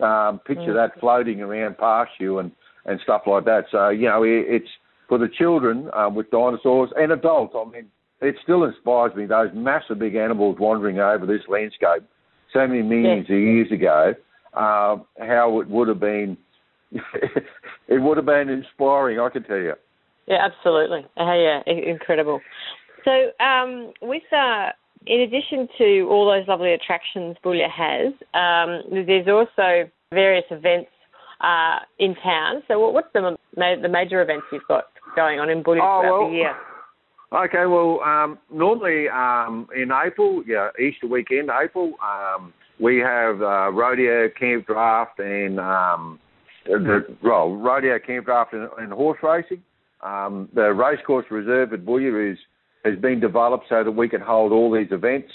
Um, 0.00 0.40
picture 0.40 0.72
mm. 0.72 0.74
that 0.74 0.98
floating 0.98 1.40
around 1.40 1.78
past 1.78 2.10
you 2.18 2.40
and, 2.40 2.50
and 2.84 2.98
stuff 3.04 3.22
like 3.26 3.44
that. 3.44 3.66
So, 3.70 3.90
you 3.90 4.08
know, 4.08 4.24
it, 4.24 4.44
it's 4.48 4.68
for 5.08 5.18
the 5.18 5.28
children 5.28 5.88
um, 5.94 6.16
with 6.16 6.30
dinosaurs 6.32 6.90
and 6.96 7.12
adults. 7.12 7.54
I 7.56 7.64
mean, 7.70 7.86
it 8.20 8.34
still 8.42 8.64
inspires 8.64 9.14
me, 9.14 9.26
those 9.26 9.50
massive 9.54 10.00
big 10.00 10.16
animals 10.16 10.56
wandering 10.58 10.98
over 10.98 11.26
this 11.26 11.42
landscape 11.48 12.02
so 12.54 12.66
many 12.66 12.82
millions 12.82 13.26
yeah. 13.28 13.36
of 13.36 13.42
years 13.42 13.72
ago, 13.72 14.14
uh, 14.54 14.96
how 15.18 15.60
it 15.60 15.68
would 15.68 15.88
have 15.88 16.00
been, 16.00 16.36
it 16.92 18.00
would 18.00 18.16
have 18.16 18.26
been 18.26 18.48
inspiring, 18.48 19.18
I 19.18 19.28
can 19.28 19.42
tell 19.42 19.58
you. 19.58 19.74
Yeah, 20.26 20.46
absolutely. 20.46 21.04
Uh, 21.18 21.34
yeah, 21.34 21.60
incredible. 21.66 22.40
So, 23.04 23.44
um, 23.44 23.92
with 24.00 24.22
uh, 24.32 24.70
in 25.06 25.20
addition 25.20 25.68
to 25.78 26.08
all 26.10 26.26
those 26.26 26.46
lovely 26.48 26.72
attractions 26.72 27.36
Boulia 27.44 27.68
has, 27.70 28.12
um, 28.34 29.04
there's 29.06 29.28
also 29.28 29.90
various 30.12 30.44
events 30.50 30.90
uh, 31.40 31.78
in 31.98 32.14
town. 32.22 32.62
So, 32.68 32.90
what's 32.90 33.08
the 33.12 33.36
the 33.56 33.88
major 33.88 34.22
events 34.22 34.46
you've 34.52 34.66
got 34.68 34.84
going 35.16 35.40
on 35.40 35.50
in 35.50 35.62
Boulia 35.62 35.80
oh, 35.82 36.00
throughout 36.00 36.20
well, 36.20 36.28
the 36.30 36.34
year? 36.34 36.56
Okay, 37.32 37.66
well, 37.66 38.00
um, 38.00 38.38
normally 38.52 39.08
um, 39.08 39.66
in 39.74 39.90
April, 39.90 40.42
yeah, 40.46 40.68
Easter 40.78 41.08
weekend, 41.08 41.50
April, 41.50 41.94
um, 42.02 42.52
we 42.78 42.98
have 42.98 43.42
uh, 43.42 43.72
rodeo, 43.72 44.28
camp 44.38 44.66
draft, 44.66 45.18
and 45.18 45.58
um, 45.58 46.20
the 46.64 47.04
well, 47.22 47.52
rodeo, 47.52 47.98
camp 47.98 48.26
draft, 48.26 48.52
and, 48.52 48.68
and 48.78 48.92
horse 48.92 49.18
racing. 49.22 49.62
Um, 50.02 50.48
the 50.54 50.72
racecourse 50.72 51.26
reserve 51.30 51.72
at 51.72 51.84
Boulia 51.84 52.32
is 52.32 52.38
has 52.84 52.98
been 52.98 53.20
developed 53.20 53.66
so 53.68 53.82
that 53.82 53.90
we 53.90 54.08
can 54.08 54.20
hold 54.20 54.52
all 54.52 54.70
these 54.70 54.92
events 54.92 55.30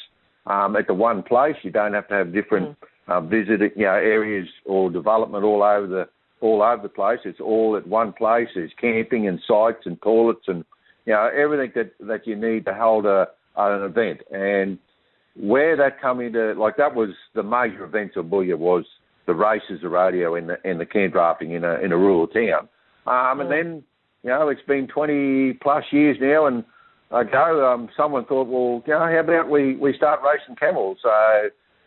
um, 0.46 0.75
at 0.75 0.88
the 0.88 0.94
one 0.94 1.24
place. 1.24 1.56
You 1.63 1.72
don't 1.72 1.94
have 1.94 2.08
to 2.10 2.15
have 2.15 2.34
different 2.34 2.70
mm. 2.70 2.77
uh, 3.08 3.22
visiting 3.22 3.72
you 3.75 3.86
know, 3.86 3.94
areas 3.94 4.48
or 4.65 4.89
development 4.89 5.44
all 5.44 5.63
over 5.63 5.88
the 5.88 6.10
all 6.41 6.62
over 6.62 6.82
the 6.82 6.89
place. 6.89 7.20
It's 7.25 7.41
all 7.41 7.75
at 7.75 7.86
one 7.86 8.13
place. 8.13 8.48
There's 8.56 8.72
camping 8.79 9.27
and 9.27 9.41
sites 9.46 9.86
and 9.86 10.01
toilets 10.01 10.46
and 10.48 10.63
you 11.06 11.13
know 11.13 11.29
everything 11.36 11.72
that 11.75 12.08
that 12.08 12.27
you 12.27 12.36
need 12.36 12.65
to 12.65 12.74
hold 12.74 13.06
a 13.06 13.27
an 13.56 13.84
event. 13.84 14.22
And 14.32 14.77
where 15.36 15.75
that 15.77 16.01
come 16.01 16.22
into 16.22 16.53
like 16.53 16.77
that 16.77 16.96
was 16.96 17.10
the 17.36 17.44
major 17.44 17.84
events 17.84 18.15
of 18.15 18.25
Boulia 18.25 18.58
was 18.58 18.86
the 19.25 19.34
races, 19.34 19.82
the 19.82 19.89
rodeo, 19.89 20.36
and 20.36 20.50
the 20.50 20.58
and 20.63 20.79
the 20.79 20.86
camp 20.86 21.13
drafting 21.13 21.51
in 21.51 21.63
a 21.63 21.75
in 21.75 21.91
a 21.91 21.98
rural 21.98 22.27
town. 22.27 22.70
Um, 23.06 23.41
and 23.41 23.51
then 23.51 23.84
you 24.24 24.29
know 24.29 24.50
it's 24.50 24.62
been 24.68 24.88
20 24.88 25.53
plus 25.62 25.84
years 25.91 26.18
now, 26.20 26.48
and 26.48 26.63
ago, 27.12 27.72
um, 27.72 27.89
someone 27.96 28.25
thought, 28.25 28.48
well, 28.48 28.84
you 28.86 28.94
know, 28.94 29.00
how 29.00 29.20
about 29.20 29.50
we, 29.50 29.75
we 29.75 29.94
start 29.96 30.22
racing 30.24 30.56
camels? 30.56 30.98
So 31.01 31.10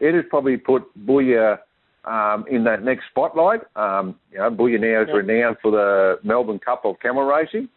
it 0.00 0.14
has 0.14 0.24
probably 0.30 0.56
put 0.56 0.82
Boulia 1.06 1.58
um, 2.04 2.44
in 2.50 2.64
that 2.64 2.82
next 2.82 3.04
spotlight. 3.10 3.60
Um, 3.76 4.16
you 4.32 4.38
know, 4.38 4.50
Boulia 4.50 4.80
now 4.80 5.02
is 5.02 5.08
yep. 5.08 5.16
renowned 5.16 5.56
for 5.62 5.70
the 5.70 6.18
Melbourne 6.24 6.58
Cup 6.58 6.84
of 6.84 6.96
camel 7.00 7.24
racing, 7.24 7.68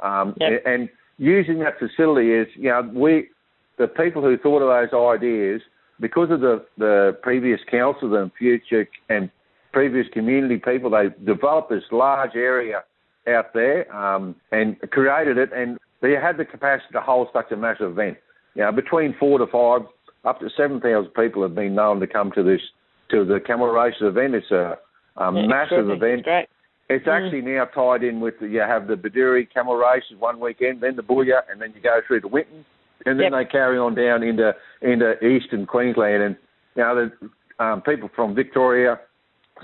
um, 0.00 0.34
yep. 0.40 0.62
and 0.64 0.88
using 1.18 1.58
that 1.60 1.78
facility 1.78 2.32
is, 2.32 2.48
you 2.56 2.70
know, 2.70 2.90
we 2.94 3.28
the 3.76 3.88
people 3.88 4.22
who 4.22 4.38
thought 4.38 4.62
of 4.62 4.90
those 4.90 5.16
ideas 5.16 5.60
because 6.00 6.30
of 6.30 6.40
the 6.40 6.64
the 6.78 7.18
previous 7.22 7.60
council 7.70 8.14
and 8.16 8.30
future 8.38 8.88
and 9.08 9.30
previous 9.72 10.06
community 10.12 10.56
people, 10.56 10.90
they 10.90 11.08
developed 11.24 11.68
this 11.68 11.82
large 11.90 12.34
area 12.34 12.84
out 13.28 13.52
there 13.52 13.94
um, 13.94 14.34
and 14.52 14.78
created 14.90 15.36
it 15.36 15.50
and 15.54 15.78
they 16.04 16.12
had 16.12 16.36
the 16.36 16.44
capacity 16.44 16.92
to 16.92 17.00
hold 17.00 17.28
such 17.32 17.50
a 17.50 17.56
massive 17.56 17.92
event. 17.92 18.18
You 18.54 18.62
know, 18.62 18.72
between 18.72 19.16
four 19.18 19.38
to 19.38 19.46
five, 19.46 19.88
up 20.24 20.38
to 20.40 20.50
seven 20.54 20.78
thousand 20.78 21.12
people 21.14 21.42
have 21.42 21.54
been 21.54 21.74
known 21.74 21.98
to 22.00 22.06
come 22.06 22.30
to 22.32 22.42
this 22.42 22.60
to 23.10 23.24
the 23.24 23.40
camel 23.40 23.68
race 23.68 23.94
event. 24.02 24.34
It's 24.34 24.50
a, 24.50 24.76
a 25.16 25.32
yeah, 25.32 25.46
massive 25.46 25.88
event. 25.88 26.24
Great. 26.24 26.48
It's 26.90 27.06
mm. 27.06 27.12
actually 27.12 27.40
now 27.40 27.64
tied 27.64 28.04
in 28.04 28.20
with 28.20 28.34
the, 28.38 28.48
you 28.48 28.60
have 28.60 28.86
the 28.86 28.96
Bedourie 28.96 29.46
camel 29.46 29.76
races 29.76 30.18
one 30.18 30.40
weekend, 30.40 30.82
then 30.82 30.96
the 30.96 31.02
Boulia, 31.02 31.40
and 31.50 31.60
then 31.60 31.72
you 31.74 31.80
go 31.80 32.00
through 32.06 32.20
to 32.20 32.28
Winton, 32.28 32.66
and 33.06 33.18
then 33.18 33.32
yep. 33.32 33.46
they 33.46 33.50
carry 33.50 33.78
on 33.78 33.94
down 33.94 34.22
into 34.22 34.52
into 34.82 35.18
eastern 35.24 35.64
Queensland. 35.64 36.22
And 36.22 36.36
you 36.76 36.82
know 36.82 37.08
the 37.08 37.64
um, 37.64 37.80
people 37.80 38.10
from 38.14 38.34
Victoria, 38.34 39.00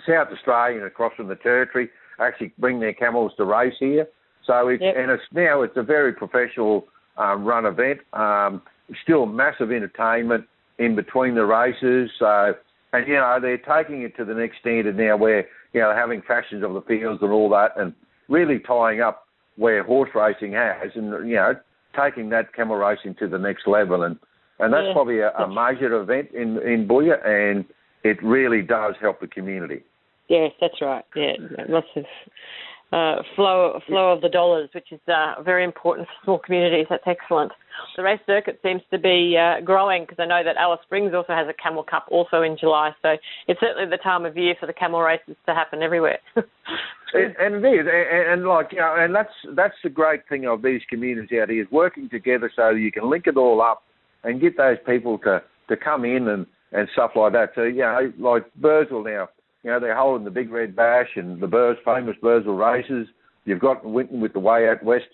South 0.08 0.28
Australia, 0.32 0.78
and 0.78 0.86
across 0.86 1.12
from 1.16 1.28
the 1.28 1.36
Territory 1.36 1.90
actually 2.18 2.52
bring 2.58 2.80
their 2.80 2.94
camels 2.94 3.32
to 3.36 3.44
race 3.44 3.74
here. 3.78 4.06
So 4.46 4.68
it's 4.68 4.82
yep. 4.82 4.94
and 4.96 5.10
it's 5.10 5.22
now 5.32 5.62
it's 5.62 5.76
a 5.76 5.82
very 5.82 6.12
professional 6.12 6.86
um, 7.16 7.44
run 7.44 7.66
event. 7.66 8.00
Um, 8.12 8.62
still 9.02 9.26
massive 9.26 9.70
entertainment 9.70 10.44
in 10.78 10.96
between 10.96 11.34
the 11.34 11.44
races. 11.44 12.10
So 12.18 12.54
and 12.92 13.06
you 13.06 13.14
know 13.14 13.38
they're 13.40 13.58
taking 13.58 14.02
it 14.02 14.16
to 14.16 14.24
the 14.24 14.34
next 14.34 14.58
standard 14.60 14.96
now, 14.96 15.16
where 15.16 15.46
you 15.72 15.80
know 15.80 15.94
having 15.94 16.22
fashions 16.22 16.64
of 16.64 16.74
the 16.74 16.82
fields 16.82 17.22
and 17.22 17.30
all 17.30 17.48
that, 17.50 17.72
and 17.76 17.92
really 18.28 18.58
tying 18.58 19.00
up 19.00 19.26
where 19.56 19.84
horse 19.84 20.10
racing 20.14 20.52
has, 20.52 20.90
and 20.94 21.28
you 21.28 21.36
know 21.36 21.54
taking 21.96 22.30
that 22.30 22.54
camel 22.54 22.76
racing 22.76 23.14
to 23.16 23.28
the 23.28 23.38
next 23.38 23.66
level. 23.66 24.02
And 24.02 24.18
and 24.58 24.72
that's 24.72 24.86
yeah. 24.86 24.92
probably 24.92 25.18
a, 25.20 25.30
a 25.30 25.48
major 25.48 26.00
event 26.00 26.30
in 26.32 26.58
in 26.58 26.88
Boulia, 26.88 27.24
and 27.26 27.64
it 28.02 28.22
really 28.22 28.62
does 28.62 28.94
help 29.00 29.20
the 29.20 29.26
community. 29.26 29.82
Yes, 30.28 30.52
that's 30.60 30.80
right. 30.80 31.04
Yeah, 31.14 31.32
lots 31.68 31.88
of 31.96 32.04
uh, 32.92 33.22
flow 33.36 33.78
flow 33.86 34.12
of 34.12 34.20
the 34.20 34.28
dollars, 34.28 34.68
which 34.74 34.90
is 34.90 35.00
uh, 35.06 35.40
very 35.42 35.64
important 35.64 36.08
for 36.08 36.24
small 36.24 36.38
communities. 36.38 36.86
That's 36.90 37.04
excellent. 37.06 37.52
The 37.96 38.02
race 38.02 38.20
circuit 38.26 38.58
seems 38.62 38.82
to 38.90 38.98
be 38.98 39.36
uh, 39.38 39.60
growing 39.64 40.02
because 40.02 40.18
I 40.18 40.26
know 40.26 40.42
that 40.44 40.56
Alice 40.56 40.80
Springs 40.84 41.12
also 41.14 41.32
has 41.32 41.46
a 41.48 41.54
Camel 41.54 41.84
Cup 41.84 42.06
also 42.10 42.42
in 42.42 42.56
July. 42.58 42.90
So 43.02 43.14
it's 43.46 43.60
certainly 43.60 43.88
the 43.88 44.02
time 44.02 44.26
of 44.26 44.36
year 44.36 44.54
for 44.58 44.66
the 44.66 44.72
camel 44.72 45.00
races 45.00 45.36
to 45.46 45.54
happen 45.54 45.82
everywhere. 45.82 46.18
and, 46.36 47.36
and 47.38 47.64
it 47.64 47.68
is, 47.68 47.86
and, 47.86 48.32
and 48.32 48.48
like 48.48 48.72
you 48.72 48.78
know, 48.78 48.96
and 48.98 49.14
that's 49.14 49.32
that's 49.54 49.76
the 49.84 49.90
great 49.90 50.28
thing 50.28 50.46
of 50.46 50.62
these 50.62 50.80
communities 50.88 51.38
out 51.40 51.48
here 51.48 51.62
is 51.62 51.70
working 51.70 52.08
together 52.08 52.50
so 52.54 52.70
you 52.70 52.90
can 52.90 53.08
link 53.08 53.26
it 53.26 53.36
all 53.36 53.62
up 53.62 53.84
and 54.24 54.40
get 54.40 54.56
those 54.56 54.78
people 54.86 55.18
to 55.18 55.42
to 55.68 55.76
come 55.76 56.04
in 56.04 56.26
and 56.28 56.44
and 56.72 56.88
stuff 56.92 57.12
like 57.14 57.32
that. 57.34 57.50
So 57.54 57.62
you 57.62 57.82
know, 57.82 58.12
like 58.18 58.44
Birdsville 58.60 59.04
now 59.04 59.28
you 59.62 59.70
know, 59.70 59.80
they're 59.80 59.96
holding 59.96 60.24
the 60.24 60.30
Big 60.30 60.50
Red 60.50 60.74
Bash 60.74 61.08
and 61.16 61.40
the 61.40 61.46
Burrs, 61.46 61.76
famous 61.84 62.16
Birdsville 62.22 62.58
races. 62.58 63.08
You've 63.44 63.60
got 63.60 63.84
Winton 63.84 64.20
with 64.20 64.32
the 64.32 64.40
Way 64.40 64.68
Out 64.68 64.82
West 64.82 65.06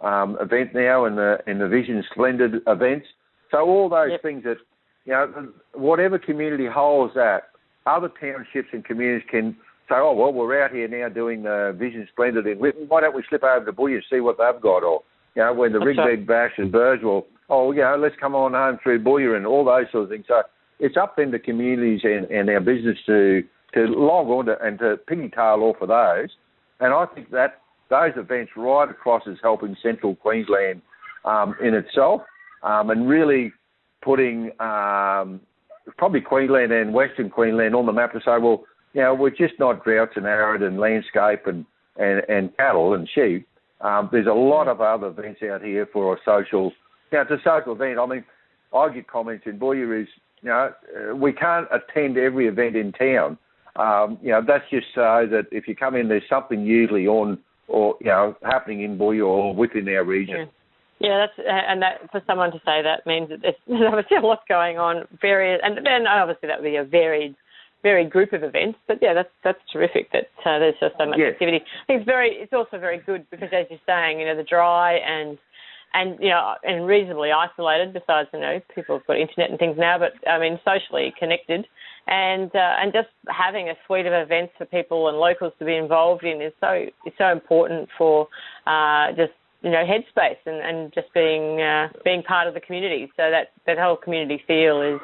um, 0.00 0.36
event 0.40 0.74
now 0.74 1.04
and 1.04 1.16
the 1.16 1.38
and 1.46 1.60
the 1.60 1.68
Vision 1.68 2.02
Splendid 2.12 2.62
events. 2.66 3.06
So 3.50 3.58
all 3.60 3.88
those 3.88 4.12
yep. 4.12 4.22
things 4.22 4.44
that 4.44 4.56
you 5.04 5.12
know, 5.12 5.52
whatever 5.74 6.18
community 6.18 6.66
holds 6.66 7.14
that, 7.14 7.50
other 7.86 8.10
townships 8.20 8.68
and 8.72 8.84
communities 8.84 9.26
can 9.30 9.56
say, 9.88 9.96
oh 9.96 10.14
well, 10.14 10.32
we're 10.32 10.62
out 10.62 10.72
here 10.72 10.88
now 10.88 11.08
doing 11.08 11.42
the 11.42 11.76
Vision 11.78 12.06
Splendid 12.12 12.46
in 12.46 12.58
Winton. 12.58 12.86
Why 12.88 13.00
don't 13.00 13.14
we 13.14 13.22
slip 13.28 13.44
over 13.44 13.64
to 13.64 13.72
Boulia 13.72 13.96
and 13.96 14.04
see 14.10 14.20
what 14.20 14.38
they've 14.38 14.60
got? 14.60 14.82
Or 14.82 15.02
you 15.34 15.42
know, 15.42 15.52
when 15.52 15.72
the 15.72 15.80
Big 15.80 15.98
Red 15.98 16.26
Bash 16.26 16.52
and 16.58 16.72
Birdsville, 16.72 17.24
oh 17.48 17.72
you 17.72 17.82
know, 17.82 17.96
let's 17.98 18.16
come 18.20 18.34
on 18.34 18.52
home 18.52 18.78
through 18.82 19.02
Boulia 19.02 19.36
and 19.36 19.46
all 19.46 19.64
those 19.64 19.86
sort 19.92 20.04
of 20.04 20.10
things. 20.10 20.24
So 20.26 20.42
it's 20.80 20.96
up 20.96 21.16
then 21.16 21.30
to 21.30 21.38
communities 21.38 22.00
and, 22.02 22.24
and 22.30 22.50
our 22.50 22.60
business 22.60 22.98
to 23.06 23.42
to 23.74 23.86
log 23.86 24.28
on 24.28 24.46
to, 24.46 24.56
and 24.62 24.78
to 24.78 24.98
pigtail 25.06 25.62
off 25.62 25.76
of 25.80 25.88
those. 25.88 26.30
And 26.80 26.92
I 26.92 27.06
think 27.06 27.30
that 27.30 27.60
those 27.90 28.12
events 28.16 28.52
right 28.56 28.90
across 28.90 29.26
is 29.26 29.38
helping 29.42 29.76
Central 29.82 30.16
Queensland 30.16 30.82
um, 31.24 31.54
in 31.62 31.74
itself 31.74 32.22
um, 32.62 32.90
and 32.90 33.08
really 33.08 33.52
putting 34.02 34.50
um, 34.60 35.40
probably 35.96 36.20
Queensland 36.20 36.72
and 36.72 36.92
Western 36.92 37.30
Queensland 37.30 37.74
on 37.74 37.86
the 37.86 37.92
map 37.92 38.12
to 38.12 38.20
say, 38.20 38.38
well, 38.38 38.64
you 38.94 39.00
know, 39.00 39.14
we're 39.14 39.30
just 39.30 39.54
not 39.58 39.84
droughts 39.84 40.12
and 40.16 40.26
arid 40.26 40.62
and 40.62 40.78
landscape 40.78 41.46
and, 41.46 41.64
and, 41.96 42.22
and 42.28 42.56
cattle 42.56 42.94
and 42.94 43.08
sheep. 43.14 43.46
Um, 43.80 44.08
there's 44.12 44.26
a 44.26 44.32
lot 44.32 44.68
of 44.68 44.80
other 44.80 45.08
events 45.08 45.40
out 45.42 45.62
here 45.62 45.88
for 45.92 46.14
a 46.14 46.18
social, 46.24 46.72
know, 47.12 47.22
it's 47.22 47.30
a 47.30 47.38
social 47.44 47.72
event. 47.72 47.98
I 47.98 48.06
mean, 48.06 48.24
I 48.74 48.88
get 48.92 49.08
comments 49.08 49.44
in 49.46 49.58
Boulia 49.58 50.02
is, 50.02 50.08
you 50.40 50.48
know, 50.48 50.72
uh, 50.96 51.16
we 51.16 51.32
can't 51.32 51.66
attend 51.72 52.16
every 52.16 52.48
event 52.48 52.76
in 52.76 52.92
town 52.92 53.38
um, 53.76 54.18
you 54.22 54.30
know, 54.30 54.42
that's 54.46 54.68
just 54.70 54.86
so 54.94 55.26
that 55.30 55.44
if 55.50 55.66
you 55.66 55.74
come 55.74 55.96
in, 55.96 56.08
there's 56.08 56.28
something 56.28 56.64
usually 56.64 57.06
on 57.06 57.38
or 57.68 57.96
you 58.00 58.08
know 58.08 58.36
happening 58.42 58.82
in 58.82 58.98
Boulia 58.98 59.26
or 59.26 59.54
within 59.54 59.88
our 59.88 60.04
region. 60.04 60.36
Yeah. 60.36 60.44
Yeah, 61.00 61.26
that's 61.26 61.48
and 61.48 61.82
that 61.82 62.08
for 62.12 62.22
someone 62.28 62.52
to 62.52 62.58
say 62.58 62.80
that 62.80 63.04
means 63.06 63.28
that 63.30 63.42
there's, 63.42 63.58
there's 63.66 63.82
obviously 63.90 64.18
a 64.18 64.20
lot 64.20 64.46
going 64.48 64.78
on, 64.78 65.02
various, 65.20 65.60
and 65.64 65.78
then 65.78 66.06
obviously 66.06 66.46
that 66.46 66.62
would 66.62 66.68
be 66.70 66.76
a 66.76 66.84
varied, 66.84 67.34
varied 67.82 68.08
group 68.08 68.32
of 68.32 68.44
events. 68.44 68.78
But 68.86 68.98
yeah, 69.02 69.12
that's 69.12 69.32
that's 69.42 69.58
terrific 69.72 70.12
that 70.12 70.30
uh, 70.46 70.60
there's 70.60 70.78
just 70.78 70.94
so 70.98 71.06
much 71.06 71.18
yeah. 71.18 71.34
activity. 71.34 71.58
I 71.58 71.86
think 71.88 72.00
it's 72.00 72.06
very, 72.06 72.30
it's 72.38 72.52
also 72.52 72.78
very 72.78 72.98
good 72.98 73.26
because 73.32 73.48
as 73.52 73.66
you're 73.68 73.82
saying, 73.84 74.20
you 74.20 74.26
know, 74.26 74.36
the 74.36 74.44
dry 74.44 74.94
and 74.94 75.38
and 75.94 76.18
you 76.20 76.30
know, 76.30 76.54
and 76.62 76.86
reasonably 76.86 77.30
isolated. 77.32 77.92
Besides, 77.92 78.28
you 78.32 78.40
know, 78.40 78.60
people 78.74 78.98
have 78.98 79.06
got 79.06 79.18
internet 79.18 79.50
and 79.50 79.58
things 79.58 79.76
now, 79.78 79.98
but 79.98 80.12
I 80.28 80.38
mean, 80.38 80.58
socially 80.64 81.12
connected 81.18 81.66
and 82.06 82.50
uh, 82.54 82.76
and 82.80 82.92
just 82.92 83.08
having 83.28 83.68
a 83.68 83.74
suite 83.86 84.06
of 84.06 84.12
events 84.12 84.52
for 84.58 84.64
people 84.66 85.08
and 85.08 85.18
locals 85.18 85.52
to 85.58 85.64
be 85.64 85.76
involved 85.76 86.24
in 86.24 86.42
is 86.42 86.52
so 86.60 86.86
is 87.06 87.12
so 87.16 87.28
important 87.28 87.88
for 87.96 88.28
uh, 88.66 89.08
just 89.10 89.32
you 89.62 89.70
know 89.70 89.84
headspace 89.84 90.38
and, 90.44 90.56
and 90.56 90.92
just 90.92 91.12
being 91.14 91.60
uh, 91.60 91.88
being 92.04 92.22
part 92.22 92.48
of 92.48 92.54
the 92.54 92.60
community. 92.60 93.06
So 93.16 93.30
that 93.30 93.52
that 93.66 93.78
whole 93.78 93.96
community 93.96 94.42
feel 94.46 94.82
is 94.82 95.00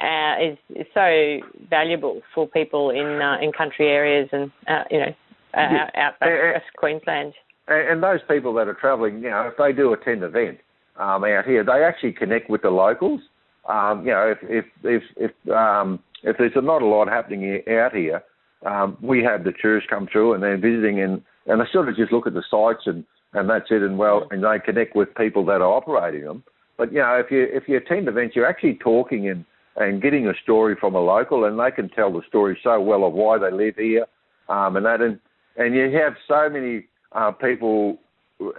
uh, 0.00 0.36
is 0.42 0.58
is 0.74 0.86
so 0.94 1.40
valuable 1.68 2.22
for 2.34 2.48
people 2.48 2.90
in 2.90 3.20
uh, 3.20 3.36
in 3.42 3.52
country 3.52 3.88
areas 3.88 4.28
and 4.32 4.50
uh, 4.66 4.84
you 4.90 4.98
know 4.98 5.14
uh, 5.54 5.68
yeah. 5.72 5.90
out, 5.96 6.14
out 6.22 6.52
West 6.54 6.72
Queensland. 6.76 7.34
And 7.70 8.02
those 8.02 8.20
people 8.28 8.52
that 8.54 8.66
are 8.66 8.74
travelling, 8.74 9.22
you 9.22 9.30
know, 9.30 9.48
if 9.50 9.56
they 9.56 9.72
do 9.72 9.92
attend 9.92 10.24
event 10.24 10.58
um, 10.98 11.22
out 11.24 11.44
here, 11.44 11.64
they 11.64 11.84
actually 11.84 12.12
connect 12.12 12.50
with 12.50 12.62
the 12.62 12.70
locals. 12.70 13.20
Um, 13.68 14.04
you 14.04 14.10
know, 14.12 14.34
if 14.34 14.38
if 14.42 14.64
if 14.82 15.02
if, 15.16 15.52
um, 15.52 16.00
if 16.24 16.36
there's 16.36 16.52
not 16.56 16.82
a 16.82 16.86
lot 16.86 17.06
happening 17.08 17.62
out 17.68 17.94
here, 17.94 18.22
um, 18.66 18.98
we 19.00 19.22
have 19.22 19.44
the 19.44 19.52
tourists 19.52 19.88
come 19.88 20.08
through 20.10 20.34
and 20.34 20.42
they're 20.42 20.58
visiting 20.58 21.00
and 21.00 21.22
and 21.46 21.60
they 21.60 21.64
sort 21.72 21.88
of 21.88 21.96
just 21.96 22.12
look 22.12 22.26
at 22.26 22.34
the 22.34 22.42
sites 22.50 22.82
and 22.86 23.04
and 23.34 23.48
that's 23.48 23.70
it 23.70 23.82
and 23.82 23.98
well 23.98 24.26
and 24.32 24.42
they 24.42 24.58
connect 24.64 24.96
with 24.96 25.14
people 25.14 25.44
that 25.44 25.60
are 25.60 25.72
operating 25.72 26.24
them. 26.24 26.42
But 26.76 26.92
you 26.92 26.98
know, 26.98 27.22
if 27.24 27.30
you 27.30 27.46
if 27.52 27.68
you 27.68 27.76
attend 27.76 28.08
events, 28.08 28.34
you're 28.34 28.48
actually 28.48 28.74
talking 28.74 29.28
and 29.28 29.44
and 29.76 30.02
getting 30.02 30.26
a 30.26 30.34
story 30.42 30.74
from 30.78 30.96
a 30.96 31.00
local, 31.00 31.44
and 31.44 31.58
they 31.58 31.70
can 31.70 31.88
tell 31.88 32.12
the 32.12 32.22
story 32.26 32.58
so 32.64 32.80
well 32.80 33.04
of 33.04 33.12
why 33.12 33.38
they 33.38 33.50
live 33.52 33.76
here, 33.76 34.06
um, 34.48 34.76
and 34.76 34.84
that, 34.84 35.00
and 35.00 35.20
and 35.56 35.74
you 35.74 35.96
have 35.96 36.14
so 36.26 36.48
many 36.50 36.86
uh, 37.12 37.32
people 37.32 37.98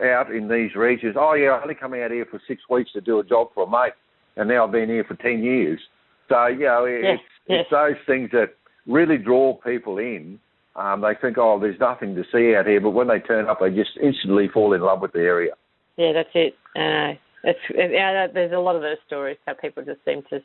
out 0.03 0.33
in 0.33 0.47
these 0.47 0.75
regions. 0.75 1.15
Oh 1.17 1.33
yeah, 1.33 1.49
I 1.49 1.61
only 1.61 1.75
come 1.75 1.93
out 1.93 2.11
here 2.11 2.25
for 2.29 2.41
six 2.47 2.61
weeks 2.69 2.91
to 2.93 3.01
do 3.01 3.19
a 3.19 3.23
job 3.23 3.49
for 3.53 3.63
a 3.63 3.69
mate, 3.69 3.93
and 4.37 4.49
now 4.49 4.65
I've 4.65 4.71
been 4.71 4.89
here 4.89 5.03
for 5.03 5.15
ten 5.15 5.43
years. 5.43 5.79
So 6.29 6.47
you 6.47 6.65
know, 6.65 6.85
it's, 6.85 7.03
yes, 7.03 7.19
yes. 7.47 7.59
it's 7.61 7.71
those 7.71 8.05
things 8.05 8.29
that 8.31 8.55
really 8.87 9.17
draw 9.17 9.55
people 9.55 9.97
in. 9.97 10.39
Um, 10.75 11.01
they 11.01 11.13
think, 11.21 11.37
oh, 11.37 11.59
there's 11.59 11.79
nothing 11.79 12.15
to 12.15 12.23
see 12.31 12.55
out 12.55 12.65
here, 12.65 12.79
but 12.79 12.91
when 12.91 13.07
they 13.07 13.19
turn 13.19 13.49
up, 13.49 13.59
they 13.59 13.69
just 13.71 13.91
instantly 14.01 14.47
fall 14.47 14.71
in 14.73 14.81
love 14.81 15.01
with 15.01 15.11
the 15.11 15.19
area. 15.19 15.51
Yeah, 15.97 16.13
that's 16.13 16.29
it. 16.33 16.55
Uh, 16.75 17.19
it's 17.43 17.59
yeah, 17.75 18.27
there's 18.33 18.53
a 18.53 18.59
lot 18.59 18.75
of 18.75 18.81
those 18.81 18.97
stories 19.07 19.37
how 19.45 19.53
people 19.53 19.83
just 19.83 19.99
seem 20.05 20.23
to 20.29 20.39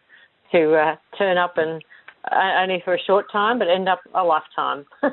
to 0.52 0.74
uh, 0.74 0.96
turn 1.18 1.36
up 1.36 1.58
and 1.58 1.82
only 2.32 2.82
for 2.84 2.94
a 2.94 2.98
short 3.06 3.30
time, 3.30 3.58
but 3.58 3.68
end 3.68 3.88
up 3.88 4.00
a 4.14 4.22
lifetime. 4.22 4.84
so 5.00 5.10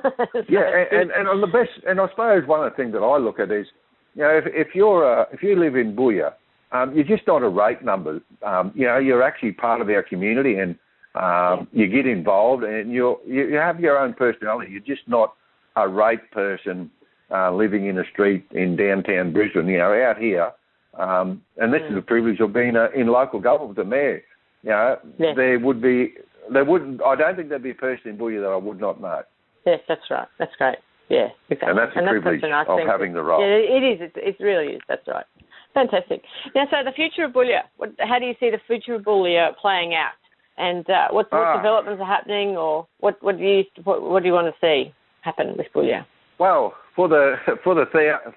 yeah, 0.49 0.85
and, 0.91 1.01
and, 1.01 1.11
and 1.11 1.27
on 1.27 1.41
the 1.41 1.47
best, 1.47 1.69
and 1.87 1.99
I 1.99 2.07
suppose 2.09 2.47
one 2.47 2.65
of 2.65 2.71
the 2.71 2.75
things 2.75 2.93
that 2.93 2.99
I 2.99 3.17
look 3.17 3.39
at 3.39 3.51
is, 3.51 3.67
you 4.15 4.23
know, 4.23 4.29
if, 4.29 4.45
if 4.47 4.75
you're 4.75 5.21
uh, 5.21 5.25
if 5.31 5.43
you 5.43 5.59
live 5.59 5.75
in 5.75 5.95
Boulia, 5.95 6.33
um, 6.71 6.93
you're 6.95 7.03
just 7.03 7.27
not 7.27 7.43
a 7.43 7.49
rate 7.49 7.83
number. 7.83 8.19
Um, 8.45 8.71
you 8.75 8.85
know, 8.85 8.97
you're 8.97 9.23
actually 9.23 9.51
part 9.51 9.81
of 9.81 9.89
our 9.89 10.03
community, 10.03 10.55
and 10.55 10.71
um, 11.15 11.67
yeah. 11.71 11.85
you 11.85 11.87
get 11.87 12.07
involved, 12.07 12.63
and 12.63 12.91
you 12.91 13.17
you 13.25 13.55
have 13.55 13.79
your 13.79 13.97
own 13.97 14.13
personality. 14.13 14.71
You're 14.71 14.81
just 14.81 15.07
not 15.07 15.33
a 15.75 15.87
rate 15.87 16.31
person 16.31 16.89
uh, 17.31 17.51
living 17.51 17.87
in 17.87 17.97
a 17.97 18.03
street 18.11 18.45
in 18.51 18.75
downtown 18.75 19.33
Brisbane. 19.33 19.67
You 19.67 19.77
know, 19.79 19.93
out 19.93 20.17
here, 20.17 20.51
um, 20.97 21.41
and 21.57 21.73
this 21.73 21.81
mm. 21.81 21.91
is 21.91 21.97
a 21.97 22.01
privilege 22.01 22.39
of 22.39 22.53
being 22.53 22.75
a, 22.75 22.87
in 22.95 23.07
local 23.07 23.39
government, 23.39 23.75
the 23.75 23.83
mayor. 23.83 24.23
You 24.63 24.69
know, 24.69 24.97
yeah. 25.19 25.33
there 25.35 25.59
would 25.59 25.81
be, 25.81 26.13
there 26.51 26.65
wouldn't. 26.65 27.01
I 27.03 27.15
don't 27.15 27.35
think 27.35 27.49
there'd 27.49 27.63
be 27.63 27.71
a 27.71 27.75
person 27.75 28.09
in 28.09 28.17
Boulia 28.17 28.41
that 28.41 28.49
I 28.49 28.55
would 28.55 28.79
not 28.79 29.01
know. 29.01 29.21
Yes, 29.65 29.79
that's 29.87 30.01
right. 30.09 30.27
That's 30.39 30.55
great. 30.57 30.77
Yeah, 31.09 31.27
exactly. 31.49 31.69
And 31.69 31.77
that's 31.77 31.95
a 31.95 31.99
and 31.99 32.07
privilege 32.07 32.41
that's 32.41 32.69
of 32.69 32.79
having 32.87 33.13
the 33.13 33.21
role. 33.21 33.41
Yeah, 33.41 33.55
it 33.55 33.83
is. 33.83 34.01
It, 34.01 34.13
it 34.15 34.43
really 34.43 34.73
is. 34.73 34.81
That's 34.87 35.07
right. 35.07 35.25
Fantastic. 35.73 36.21
Now, 36.55 36.65
so 36.69 36.77
the 36.83 36.91
future 36.91 37.25
of. 37.25 37.33
What, 37.77 37.91
how 37.99 38.19
do 38.19 38.25
you 38.25 38.33
see 38.39 38.49
the 38.49 38.59
future 38.67 38.95
of 38.95 39.03
Boulia 39.03 39.55
playing 39.61 39.93
out? 39.93 40.13
And 40.57 40.87
uh, 40.89 41.07
what, 41.11 41.31
what 41.31 41.41
ah. 41.41 41.57
developments 41.57 42.01
are 42.01 42.07
happening, 42.07 42.55
or 42.55 42.87
what, 42.99 43.21
what 43.21 43.37
do 43.37 43.43
you 43.43 43.63
what, 43.83 44.01
what 44.01 44.23
do 44.23 44.29
you 44.29 44.33
want 44.33 44.53
to 44.53 44.59
see 44.61 44.93
happen 45.21 45.55
with 45.57 45.67
Boulia? 45.75 46.05
Well, 46.39 46.73
for 46.95 47.07
the 47.07 47.35
for 47.63 47.75
the 47.75 47.85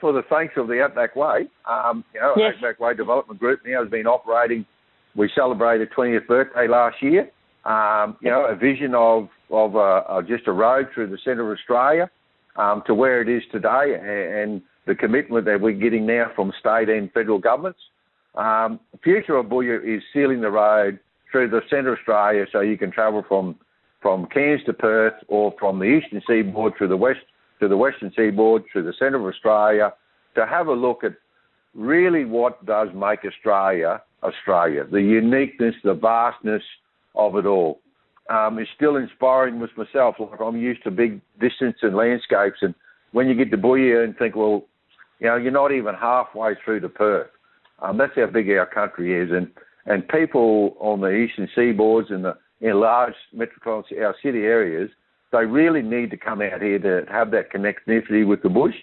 for 0.00 0.12
the 0.12 0.22
thanks 0.30 0.54
of 0.56 0.68
the 0.68 0.82
Outback 0.82 1.14
Way, 1.14 1.48
um, 1.68 2.04
you 2.14 2.20
know, 2.20 2.34
yes. 2.36 2.54
Outback 2.56 2.80
Way 2.80 2.94
Development 2.94 3.38
Group 3.38 3.60
now 3.66 3.82
has 3.82 3.90
been 3.90 4.06
operating 4.06 4.64
we 5.16 5.30
celebrated 5.34 5.88
20th 5.96 6.26
birthday 6.26 6.68
last 6.68 6.96
year. 7.02 7.30
Um, 7.66 8.16
you 8.20 8.30
know, 8.30 8.46
a 8.46 8.54
vision 8.54 8.94
of 8.94 9.28
of, 9.50 9.76
uh, 9.76 10.02
of 10.08 10.26
just 10.26 10.46
a 10.46 10.52
road 10.52 10.88
through 10.94 11.08
the 11.08 11.18
centre 11.24 11.50
of 11.50 11.58
Australia 11.58 12.10
um, 12.56 12.82
to 12.86 12.94
where 12.94 13.20
it 13.20 13.28
is 13.28 13.42
today, 13.50 13.96
and 14.00 14.62
the 14.86 14.94
commitment 14.94 15.44
that 15.46 15.60
we're 15.60 15.72
getting 15.72 16.06
now 16.06 16.30
from 16.34 16.52
state 16.58 16.88
and 16.88 17.12
federal 17.12 17.38
governments. 17.38 17.80
Um, 18.36 18.78
the 18.92 18.98
future 18.98 19.36
of 19.36 19.46
Boulia 19.46 19.78
is 19.84 20.02
sealing 20.12 20.40
the 20.40 20.50
road 20.50 20.98
through 21.32 21.50
the 21.50 21.60
centre 21.68 21.92
of 21.92 21.98
Australia, 21.98 22.46
so 22.52 22.60
you 22.60 22.78
can 22.78 22.90
travel 22.90 23.24
from 23.26 23.56
from 24.00 24.26
Cairns 24.26 24.62
to 24.66 24.72
Perth, 24.72 25.14
or 25.26 25.52
from 25.58 25.80
the 25.80 25.86
eastern 25.86 26.22
seaboard 26.28 26.74
to 26.78 26.86
the 26.86 26.96
west 26.96 27.20
to 27.60 27.66
the 27.66 27.76
western 27.76 28.12
seaboard 28.16 28.62
through 28.70 28.84
the 28.84 28.92
centre 28.92 29.16
of 29.16 29.26
Australia, 29.26 29.92
to 30.36 30.46
have 30.46 30.68
a 30.68 30.72
look 30.72 31.02
at 31.02 31.14
really 31.74 32.24
what 32.24 32.64
does 32.64 32.88
make 32.94 33.24
Australia 33.24 34.02
Australia. 34.22 34.84
The 34.84 35.02
uniqueness, 35.02 35.74
the 35.82 35.94
vastness 35.94 36.62
of 37.16 37.36
it 37.36 37.46
all. 37.46 37.80
Um, 38.28 38.58
still 38.74 38.96
inspiring 38.96 39.60
with 39.60 39.70
myself. 39.76 40.16
Like 40.18 40.40
I'm 40.40 40.56
used 40.56 40.82
to 40.84 40.90
big 40.90 41.20
distance 41.40 41.76
and 41.82 41.94
landscapes, 41.94 42.58
and 42.62 42.74
when 43.12 43.28
you 43.28 43.34
get 43.34 43.50
to 43.52 43.58
Boulia 43.58 44.04
and 44.04 44.16
think, 44.16 44.34
well, 44.34 44.64
you 45.20 45.28
know, 45.28 45.36
you're 45.36 45.52
not 45.52 45.72
even 45.72 45.94
halfway 45.94 46.54
through 46.64 46.80
to 46.80 46.88
Perth. 46.88 47.28
Um, 47.80 47.98
that's 47.98 48.12
how 48.16 48.26
big 48.26 48.50
our 48.50 48.66
country 48.66 49.20
is, 49.20 49.30
and 49.30 49.48
and 49.86 50.08
people 50.08 50.76
on 50.80 51.00
the 51.00 51.10
eastern 51.10 51.48
seaboards 51.56 52.12
and 52.12 52.24
the 52.24 52.36
in 52.60 52.80
large 52.80 53.14
metropolitan 53.32 54.02
our 54.02 54.14
city 54.22 54.40
areas, 54.40 54.90
they 55.30 55.44
really 55.44 55.82
need 55.82 56.10
to 56.10 56.16
come 56.16 56.40
out 56.40 56.62
here 56.62 56.78
to 56.78 57.04
have 57.10 57.30
that 57.30 57.52
connectivity 57.52 58.26
with 58.26 58.42
the 58.42 58.48
bush. 58.48 58.74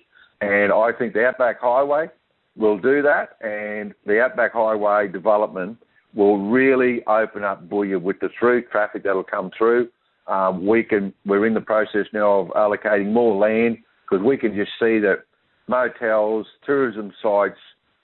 And 0.42 0.72
I 0.72 0.92
think 0.98 1.14
the 1.14 1.26
Outback 1.26 1.60
Highway 1.60 2.10
will 2.56 2.78
do 2.78 3.02
that, 3.02 3.38
and 3.42 3.94
the 4.06 4.22
Outback 4.22 4.54
Highway 4.54 5.08
development 5.08 5.78
will 6.16 6.50
really 6.50 7.04
open 7.06 7.44
up 7.44 7.68
Boulia 7.68 8.02
with 8.02 8.20
the 8.20 8.30
through 8.40 8.64
traffic 8.68 9.04
that'll 9.04 9.24
come 9.24 9.52
through. 9.58 9.90
Um, 10.28 10.66
we 10.66 10.84
can 10.84 11.14
we're 11.26 11.46
in 11.46 11.54
the 11.54 11.62
process 11.62 12.06
now 12.14 12.40
of 12.40 12.48
allocating 12.50 13.12
more 13.12 13.36
land 13.36 13.78
because 14.10 14.24
we 14.26 14.38
can 14.38 14.56
just 14.56 14.72
see 14.80 15.00
that 15.00 15.24
motels, 15.68 16.46
tourism 16.66 17.12
sites, 17.22 17.58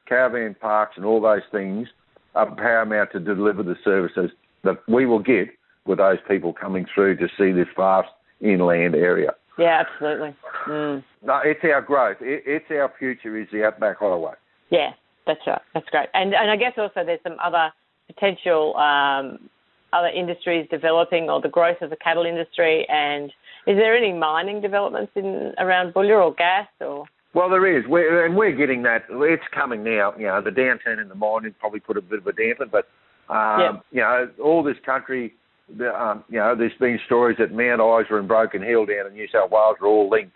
caravan 0.08 0.56
parks, 0.60 0.98
and 0.98 1.06
all 1.06 1.22
those 1.22 1.42
things 1.52 1.88
are 2.36 2.54
paramount 2.56 3.12
to 3.14 3.20
deliver 3.20 3.64
the 3.64 3.76
services 3.84 4.32
that 4.64 4.78
we 4.88 5.06
will 5.06 5.20
get 5.20 5.48
with 5.86 6.00
those 6.00 6.18
people 6.28 6.54
coming 6.54 6.86
through 6.94 7.16
to 7.18 7.28
see 7.38 7.52
this 7.52 7.68
vast 7.76 8.10
inland 8.42 8.96
area. 8.96 9.34
Yeah, 9.58 9.84
absolutely. 9.86 10.36
Mm. 10.68 11.04
No, 11.24 11.42
it's 11.44 11.60
our 11.64 11.82
growth. 11.82 12.18
It, 12.22 12.44
it's 12.46 12.66
our 12.72 12.92
future. 12.98 13.38
Is 13.38 13.48
the 13.52 13.66
Outback 13.66 13.98
Highway. 14.00 14.34
Yeah, 14.70 14.92
that's 15.26 15.42
right. 15.48 15.62
That's 15.74 15.90
great. 15.90 16.10
And 16.14 16.34
and 16.34 16.50
I 16.50 16.56
guess 16.56 16.74
also 16.78 17.06
there's 17.06 17.20
some 17.24 17.38
other 17.44 17.72
potential 18.14 18.76
um, 18.78 19.50
other 19.94 20.08
industries 20.08 20.68
developing, 20.70 21.30
or 21.30 21.42
the 21.42 21.50
growth 21.50 21.78
of 21.82 21.90
the 21.90 21.96
cattle 21.98 22.26
industry. 22.26 22.86
And 22.90 23.32
is 23.68 23.78
there 23.78 23.96
any 23.96 24.14
mining 24.14 24.62
developments 24.62 25.12
in 25.16 25.54
around 25.58 25.94
Boulia 25.94 26.24
or 26.24 26.34
gas 26.34 26.68
or? 26.82 27.06
Well, 27.36 27.50
there 27.50 27.78
is, 27.78 27.86
we're, 27.88 28.26
and 28.26 28.36
we're 28.36 28.56
getting 28.56 28.82
that. 28.84 29.04
It's 29.10 29.44
coming 29.54 29.84
now. 29.84 30.14
You 30.18 30.26
know, 30.28 30.42
the 30.42 30.50
downturn 30.50 31.00
in 31.00 31.10
the 31.10 31.16
mining 31.16 31.54
probably 31.60 31.80
put 31.80 31.96
a 31.96 32.02
bit 32.02 32.20
of 32.20 32.28
a 32.28 32.34
damper, 32.34 32.66
but 32.66 32.88
um, 33.32 33.60
yep. 33.60 33.86
you 33.92 34.02
know, 34.02 34.30
all 34.44 34.64
this 34.64 34.78
country 34.84 35.34
the, 35.78 35.94
um, 35.94 36.24
you 36.30 36.40
know, 36.40 36.56
there's 36.56 36.74
been 36.80 37.00
stories 37.06 37.38
that 37.40 37.52
Mount 37.52 37.82
Isa 37.82 38.16
and 38.16 38.28
Broken 38.28 38.62
Hill 38.62 38.86
down 38.86 39.08
in 39.08 39.14
New 39.14 39.28
South 39.32 39.52
Wales 39.52 39.78
are 39.82 39.88
all 39.88 40.10
linked. 40.10 40.36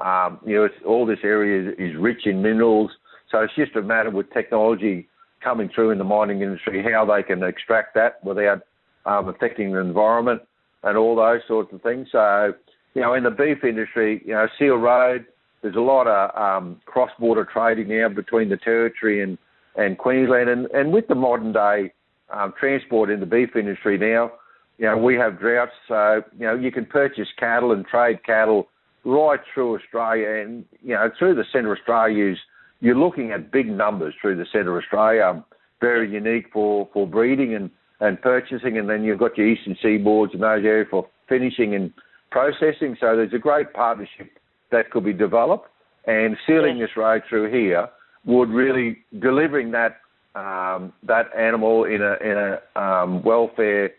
Um, 0.00 0.40
you 0.44 0.56
know, 0.56 0.68
all 0.86 1.06
this 1.06 1.18
area 1.22 1.70
is, 1.70 1.74
is 1.78 1.96
rich 2.00 2.26
in 2.26 2.42
minerals, 2.42 2.90
so 3.30 3.38
it's 3.40 3.54
just 3.54 3.76
a 3.76 3.82
matter 3.82 4.10
with 4.10 4.32
technology 4.32 5.06
coming 5.42 5.70
through 5.74 5.90
in 5.90 5.98
the 5.98 6.04
mining 6.04 6.42
industry 6.42 6.82
how 6.82 7.04
they 7.04 7.22
can 7.22 7.42
extract 7.42 7.94
that 7.94 8.22
without 8.24 8.62
um, 9.06 9.28
affecting 9.28 9.72
the 9.72 9.78
environment 9.78 10.42
and 10.82 10.96
all 10.96 11.16
those 11.16 11.40
sorts 11.46 11.72
of 11.72 11.82
things. 11.82 12.08
So, 12.12 12.52
you 12.94 13.02
know, 13.02 13.14
in 13.14 13.24
the 13.24 13.30
beef 13.30 13.64
industry, 13.64 14.22
you 14.24 14.32
know, 14.32 14.46
Seal 14.58 14.76
Road, 14.76 15.26
there's 15.62 15.76
a 15.76 15.80
lot 15.80 16.06
of 16.06 16.36
um, 16.36 16.80
cross-border 16.86 17.46
trading 17.52 17.88
now 17.88 18.08
between 18.08 18.48
the 18.48 18.56
territory 18.56 19.22
and, 19.22 19.38
and 19.76 19.96
Queensland, 19.96 20.48
and, 20.48 20.66
and 20.72 20.92
with 20.92 21.06
the 21.08 21.14
modern 21.14 21.52
day 21.52 21.92
um, 22.30 22.52
transport 22.58 23.10
in 23.10 23.20
the 23.20 23.26
beef 23.26 23.54
industry 23.54 23.96
now, 23.96 24.32
you 24.78 24.86
know, 24.86 24.96
we 24.96 25.14
have 25.14 25.38
droughts, 25.38 25.72
so, 25.86 26.22
you 26.36 26.46
know, 26.46 26.54
you 26.54 26.72
can 26.72 26.84
purchase 26.84 27.28
cattle 27.38 27.72
and 27.72 27.86
trade 27.86 28.24
cattle 28.24 28.68
right 29.04 29.40
through 29.52 29.76
Australia 29.76 30.42
and, 30.42 30.64
you 30.82 30.94
know, 30.94 31.10
through 31.18 31.34
the 31.34 31.44
centre 31.52 31.72
of 31.72 31.78
Australia, 31.78 32.34
you're 32.82 32.98
looking 32.98 33.30
at 33.30 33.52
big 33.52 33.68
numbers 33.68 34.12
through 34.20 34.36
the 34.36 34.44
centre 34.52 34.76
of 34.76 34.82
Australia, 34.82 35.42
very 35.80 36.10
unique 36.10 36.46
for, 36.52 36.88
for 36.92 37.06
breeding 37.06 37.54
and, 37.54 37.70
and 38.00 38.20
purchasing, 38.20 38.76
and 38.76 38.90
then 38.90 39.04
you've 39.04 39.20
got 39.20 39.38
your 39.38 39.46
eastern 39.46 39.76
seaboards 39.82 40.34
and 40.34 40.42
those 40.42 40.64
areas 40.64 40.88
for 40.90 41.06
finishing 41.28 41.76
and 41.76 41.92
processing. 42.32 42.96
So 43.00 43.14
there's 43.16 43.32
a 43.32 43.38
great 43.38 43.72
partnership 43.72 44.32
that 44.72 44.90
could 44.90 45.04
be 45.04 45.12
developed, 45.12 45.68
and 46.06 46.36
sealing 46.44 46.78
yes. 46.78 46.88
this 46.88 46.96
road 46.96 47.22
through 47.28 47.52
here 47.52 47.88
would 48.24 48.50
really 48.50 48.98
delivering 49.20 49.70
that 49.70 49.98
um, 50.34 50.92
that 51.04 51.26
animal 51.38 51.84
in 51.84 52.02
a 52.02 52.16
in 52.24 52.36
a 52.38 52.80
um, 52.80 53.22
welfare 53.22 53.90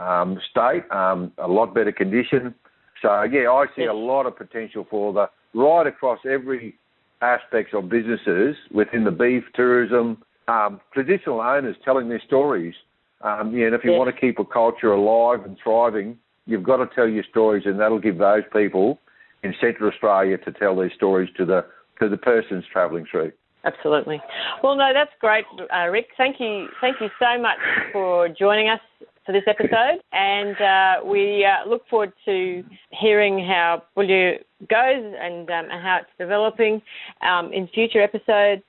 um, 0.00 0.38
state, 0.50 0.90
um, 0.90 1.32
a 1.36 1.48
lot 1.48 1.74
better 1.74 1.92
condition. 1.92 2.54
So 3.02 3.22
yeah, 3.24 3.50
I 3.50 3.66
see 3.76 3.84
a 3.84 3.92
lot 3.92 4.24
of 4.24 4.36
potential 4.36 4.86
for 4.88 5.12
the 5.12 5.28
right 5.52 5.86
across 5.86 6.20
every 6.24 6.76
aspects 7.22 7.72
of 7.74 7.88
businesses 7.88 8.56
within 8.72 9.04
the 9.04 9.10
beef, 9.10 9.44
tourism, 9.54 10.22
um, 10.48 10.80
traditional 10.92 11.40
owners 11.40 11.76
telling 11.84 12.08
their 12.08 12.22
stories. 12.26 12.74
Um, 13.22 13.54
yeah, 13.54 13.66
and 13.66 13.74
if 13.74 13.84
you 13.84 13.92
want 13.92 14.14
to 14.14 14.18
keep 14.18 14.38
a 14.38 14.44
culture 14.44 14.92
alive 14.92 15.44
and 15.44 15.56
thriving, 15.62 16.18
you've 16.46 16.62
got 16.62 16.78
to 16.78 16.86
tell 16.94 17.08
your 17.08 17.24
stories, 17.30 17.64
and 17.66 17.78
that'll 17.78 17.98
give 17.98 18.18
those 18.18 18.42
people 18.52 18.98
in 19.42 19.54
Central 19.60 19.90
Australia 19.90 20.38
to 20.38 20.52
tell 20.52 20.76
their 20.76 20.92
stories 20.94 21.28
to 21.36 21.44
the 21.44 21.64
to 22.00 22.08
the 22.08 22.16
persons 22.16 22.64
travelling 22.72 23.04
through. 23.10 23.30
Absolutely. 23.64 24.22
Well, 24.62 24.74
no, 24.74 24.90
that's 24.94 25.10
great, 25.20 25.44
uh, 25.74 25.88
Rick. 25.88 26.08
Thank 26.16 26.36
you, 26.40 26.68
thank 26.80 26.96
you 26.98 27.08
so 27.18 27.40
much 27.40 27.58
for 27.92 28.26
joining 28.28 28.70
us 28.70 28.80
for 29.26 29.32
this 29.32 29.44
episode, 29.46 30.00
and 30.12 30.56
uh, 30.60 31.04
we 31.04 31.44
uh, 31.44 31.68
look 31.68 31.86
forward 31.88 32.12
to 32.24 32.64
hearing 32.90 33.38
how 33.38 33.82
Boulia 33.96 34.38
goes 34.68 35.14
and, 35.20 35.48
um, 35.50 35.66
how 35.68 35.98
it's 36.00 36.10
developing 36.18 36.80
um, 37.20 37.52
in 37.52 37.68
future 37.68 38.02
episodes. 38.02 38.62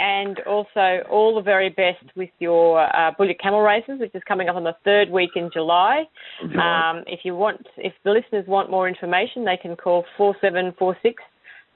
And 0.00 0.38
also, 0.46 1.02
all 1.10 1.34
the 1.34 1.42
very 1.42 1.70
best 1.70 2.04
with 2.14 2.30
your 2.38 2.80
uh, 2.80 3.10
Boulia 3.18 3.36
Camel 3.42 3.62
Races, 3.62 3.98
which 3.98 4.14
is 4.14 4.22
coming 4.28 4.48
up 4.48 4.54
on 4.54 4.62
the 4.62 4.76
third 4.84 5.10
week 5.10 5.30
in 5.34 5.50
July. 5.52 6.04
Um, 6.40 7.02
if 7.08 7.20
you 7.24 7.34
want, 7.34 7.66
if 7.76 7.92
the 8.04 8.12
listeners 8.12 8.46
want 8.46 8.70
more 8.70 8.88
information, 8.88 9.44
they 9.44 9.56
can 9.56 9.74
call 9.74 10.04
four 10.16 10.36
seven 10.40 10.72
four 10.78 10.96
six 11.02 11.20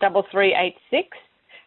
double 0.00 0.24
three 0.30 0.54
eight 0.54 0.76
six 0.88 1.08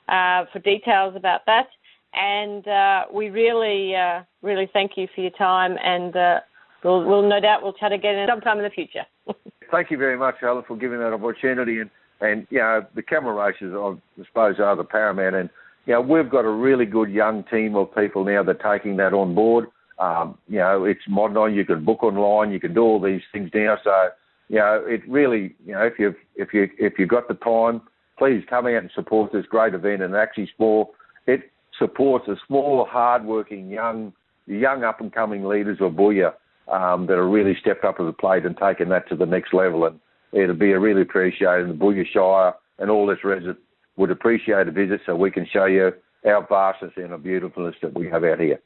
uh, 0.07 0.45
for 0.53 0.59
details 0.59 1.13
about 1.17 1.41
that. 1.45 1.67
And 2.13 2.65
uh, 2.65 3.01
we 3.13 3.29
really, 3.31 3.93
uh, 3.93 4.23
really 4.41 4.69
thank 4.71 4.91
you 4.95 5.07
for 5.13 5.19
your 5.19 5.31
time, 5.31 5.75
and 5.83 6.15
uh, 6.15 6.39
we'll, 6.83 7.03
we'll 7.03 7.27
no 7.27 7.39
doubt 7.39 7.63
we'll 7.63 7.73
chat 7.73 7.91
again 7.91 8.27
sometime 8.29 8.57
in 8.57 8.63
the 8.63 8.69
future. 8.69 9.05
thank 9.71 9.91
you 9.91 9.97
very 9.97 10.17
much, 10.17 10.35
Alan, 10.43 10.63
for 10.67 10.77
giving 10.77 10.99
that 10.99 11.13
opportunity. 11.13 11.79
And 11.79 11.89
and 12.21 12.47
you 12.49 12.59
know 12.59 12.85
the 12.95 13.01
camel 13.01 13.33
races, 13.33 13.73
I 13.75 13.95
suppose, 14.25 14.55
are 14.59 14.75
the 14.75 14.83
paramount. 14.83 15.35
And 15.35 15.49
you 15.85 15.93
know 15.93 16.01
we've 16.01 16.29
got 16.29 16.45
a 16.45 16.51
really 16.51 16.85
good 16.85 17.09
young 17.09 17.43
team 17.45 17.75
of 17.75 17.93
people 17.95 18.23
now 18.23 18.43
that 18.43 18.63
are 18.63 18.77
taking 18.77 18.97
that 18.97 19.13
on 19.13 19.35
board. 19.35 19.67
Um, 19.99 20.37
you 20.47 20.59
know 20.59 20.83
it's 20.85 21.01
modern. 21.07 21.53
You 21.53 21.65
can 21.65 21.83
book 21.85 22.03
online. 22.03 22.51
You 22.51 22.59
can 22.59 22.73
do 22.73 22.81
all 22.81 23.01
these 23.01 23.21
things 23.31 23.49
now. 23.53 23.77
So 23.83 24.09
you 24.49 24.57
know 24.57 24.83
it 24.85 25.01
really, 25.07 25.55
you 25.65 25.73
know, 25.73 25.81
if 25.81 25.99
you 25.99 26.15
if 26.35 26.53
you 26.53 26.69
if 26.77 26.93
you've 26.99 27.09
got 27.09 27.27
the 27.27 27.35
time 27.35 27.81
please 28.17 28.43
come 28.49 28.65
out 28.65 28.75
and 28.75 28.89
support 28.95 29.31
this 29.31 29.45
great 29.45 29.73
event. 29.73 30.01
And 30.01 30.15
actually, 30.15 30.49
small 30.55 30.93
it 31.27 31.51
supports 31.77 32.27
a 32.27 32.35
small, 32.47 32.85
hard-working 32.89 33.69
young, 33.69 34.13
young 34.47 34.83
up-and-coming 34.83 35.43
leaders 35.43 35.77
of 35.81 35.93
Boulia 35.93 36.33
um, 36.71 37.05
that 37.07 37.13
are 37.13 37.29
really 37.29 37.55
stepped 37.59 37.83
up 37.83 37.97
to 37.97 38.05
the 38.05 38.13
plate 38.13 38.45
and 38.45 38.57
taken 38.57 38.89
that 38.89 39.07
to 39.09 39.15
the 39.15 39.25
next 39.25 39.53
level. 39.53 39.85
And 39.85 39.99
it'll 40.31 40.55
be 40.55 40.71
a 40.71 40.79
really 40.79 41.01
appreciated. 41.01 41.69
The 41.69 41.73
Boulia 41.73 42.05
Shire 42.11 42.53
and 42.79 42.89
all 42.89 43.09
its 43.09 43.23
residents 43.23 43.61
would 43.97 44.11
appreciate 44.11 44.67
a 44.67 44.71
visit 44.71 45.01
so 45.05 45.15
we 45.15 45.31
can 45.31 45.47
show 45.51 45.65
you 45.65 45.91
our 46.25 46.45
vastness 46.47 46.91
and 46.97 47.11
the 47.11 47.17
beautifulness 47.17 47.75
that 47.81 47.93
we 47.97 48.09
have 48.09 48.23
out 48.23 48.39
here. 48.39 48.59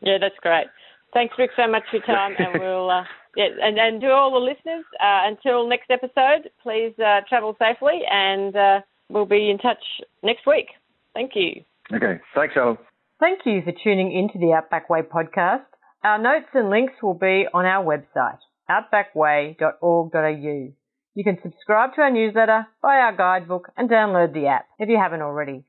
Yeah, 0.00 0.18
that's 0.20 0.38
great. 0.42 0.66
Thanks, 1.12 1.34
Rick, 1.38 1.50
so 1.56 1.70
much 1.70 1.84
for 1.90 1.98
your 1.98 2.06
time, 2.06 2.34
and 2.38 2.60
we'll 2.60 2.90
uh, 2.90 3.04
yeah, 3.36 3.48
and, 3.62 3.78
and 3.78 4.00
to 4.00 4.10
all 4.10 4.32
the 4.32 4.38
listeners, 4.38 4.84
uh, 5.00 5.22
until 5.26 5.68
next 5.68 5.90
episode, 5.90 6.50
please 6.62 6.92
uh, 6.98 7.20
travel 7.28 7.56
safely 7.58 8.00
and 8.10 8.54
uh, 8.54 8.80
we'll 9.08 9.26
be 9.26 9.50
in 9.50 9.58
touch 9.58 9.82
next 10.22 10.46
week. 10.46 10.66
Thank 11.14 11.32
you. 11.34 11.62
Okay. 11.92 12.20
Thanks, 12.34 12.54
Alan. 12.56 12.78
Thank 13.20 13.40
you 13.44 13.62
for 13.62 13.72
tuning 13.82 14.12
into 14.12 14.38
the 14.38 14.52
Outback 14.52 14.88
Way 14.90 15.02
podcast. 15.02 15.64
Our 16.04 16.18
notes 16.18 16.52
and 16.52 16.68
links 16.68 16.92
will 17.02 17.14
be 17.14 17.46
on 17.54 17.64
our 17.64 17.82
website, 17.82 18.36
outbackway.org.au. 18.68 20.72
You 21.14 21.24
can 21.24 21.38
subscribe 21.42 21.94
to 21.94 22.02
our 22.02 22.10
newsletter, 22.10 22.66
buy 22.82 22.96
our 22.96 23.16
guidebook, 23.16 23.72
and 23.74 23.88
download 23.88 24.34
the 24.34 24.48
app 24.48 24.66
if 24.78 24.90
you 24.90 24.98
haven't 25.00 25.22
already. 25.22 25.64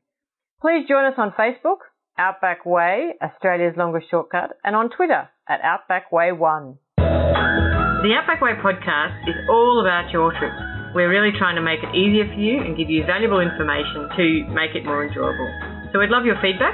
Please 0.59 0.89
join 0.89 1.05
us 1.05 1.13
on 1.17 1.31
Facebook, 1.39 1.87
Outback 2.17 2.65
Way, 2.65 3.13
Australia's 3.23 3.77
longest 3.77 4.07
shortcut, 4.11 4.57
and 4.61 4.75
on 4.75 4.89
Twitter 4.89 5.29
at 5.47 5.61
Outback 5.63 6.11
Way 6.11 6.33
One. 6.33 6.79
The 6.97 8.11
Outback 8.19 8.41
Way 8.41 8.55
podcast 8.61 9.29
is 9.29 9.35
all 9.49 9.79
about 9.79 10.11
your 10.11 10.33
trips 10.37 10.59
we're 10.95 11.11
really 11.11 11.35
trying 11.37 11.59
to 11.59 11.61
make 11.61 11.83
it 11.83 11.91
easier 11.91 12.23
for 12.23 12.39
you 12.39 12.63
and 12.63 12.77
give 12.77 12.89
you 12.89 13.03
valuable 13.03 13.41
information 13.43 14.07
to 14.15 14.47
make 14.55 14.71
it 14.79 14.87
more 14.87 15.03
enjoyable. 15.03 15.51
So 15.91 15.99
we'd 15.99 16.07
love 16.07 16.23
your 16.23 16.39
feedback. 16.39 16.71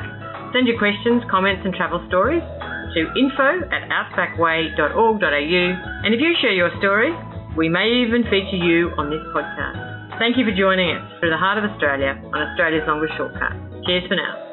Send 0.53 0.69
your 0.69 0.77
questions, 0.77 1.25
comments, 1.25 1.65
and 1.65 1.73
travel 1.73 2.05
stories 2.07 2.45
to 2.93 3.01
info 3.17 3.65
at 3.71 3.87
outbackway.org.au. 3.89 5.65
And 6.03 6.13
if 6.13 6.19
you 6.19 6.35
share 6.41 6.53
your 6.53 6.71
story, 6.79 7.11
we 7.55 7.69
may 7.69 7.87
even 8.05 8.23
feature 8.23 8.59
you 8.59 8.91
on 8.97 9.09
this 9.09 9.23
podcast. 9.35 10.19
Thank 10.19 10.37
you 10.37 10.45
for 10.45 10.55
joining 10.55 10.95
us 10.95 11.19
through 11.19 11.31
the 11.31 11.37
heart 11.37 11.57
of 11.57 11.65
Australia 11.65 12.19
on 12.33 12.41
Australia's 12.41 12.83
longest 12.87 13.13
shortcut. 13.17 13.53
Cheers 13.85 14.07
for 14.07 14.15
now. 14.15 14.50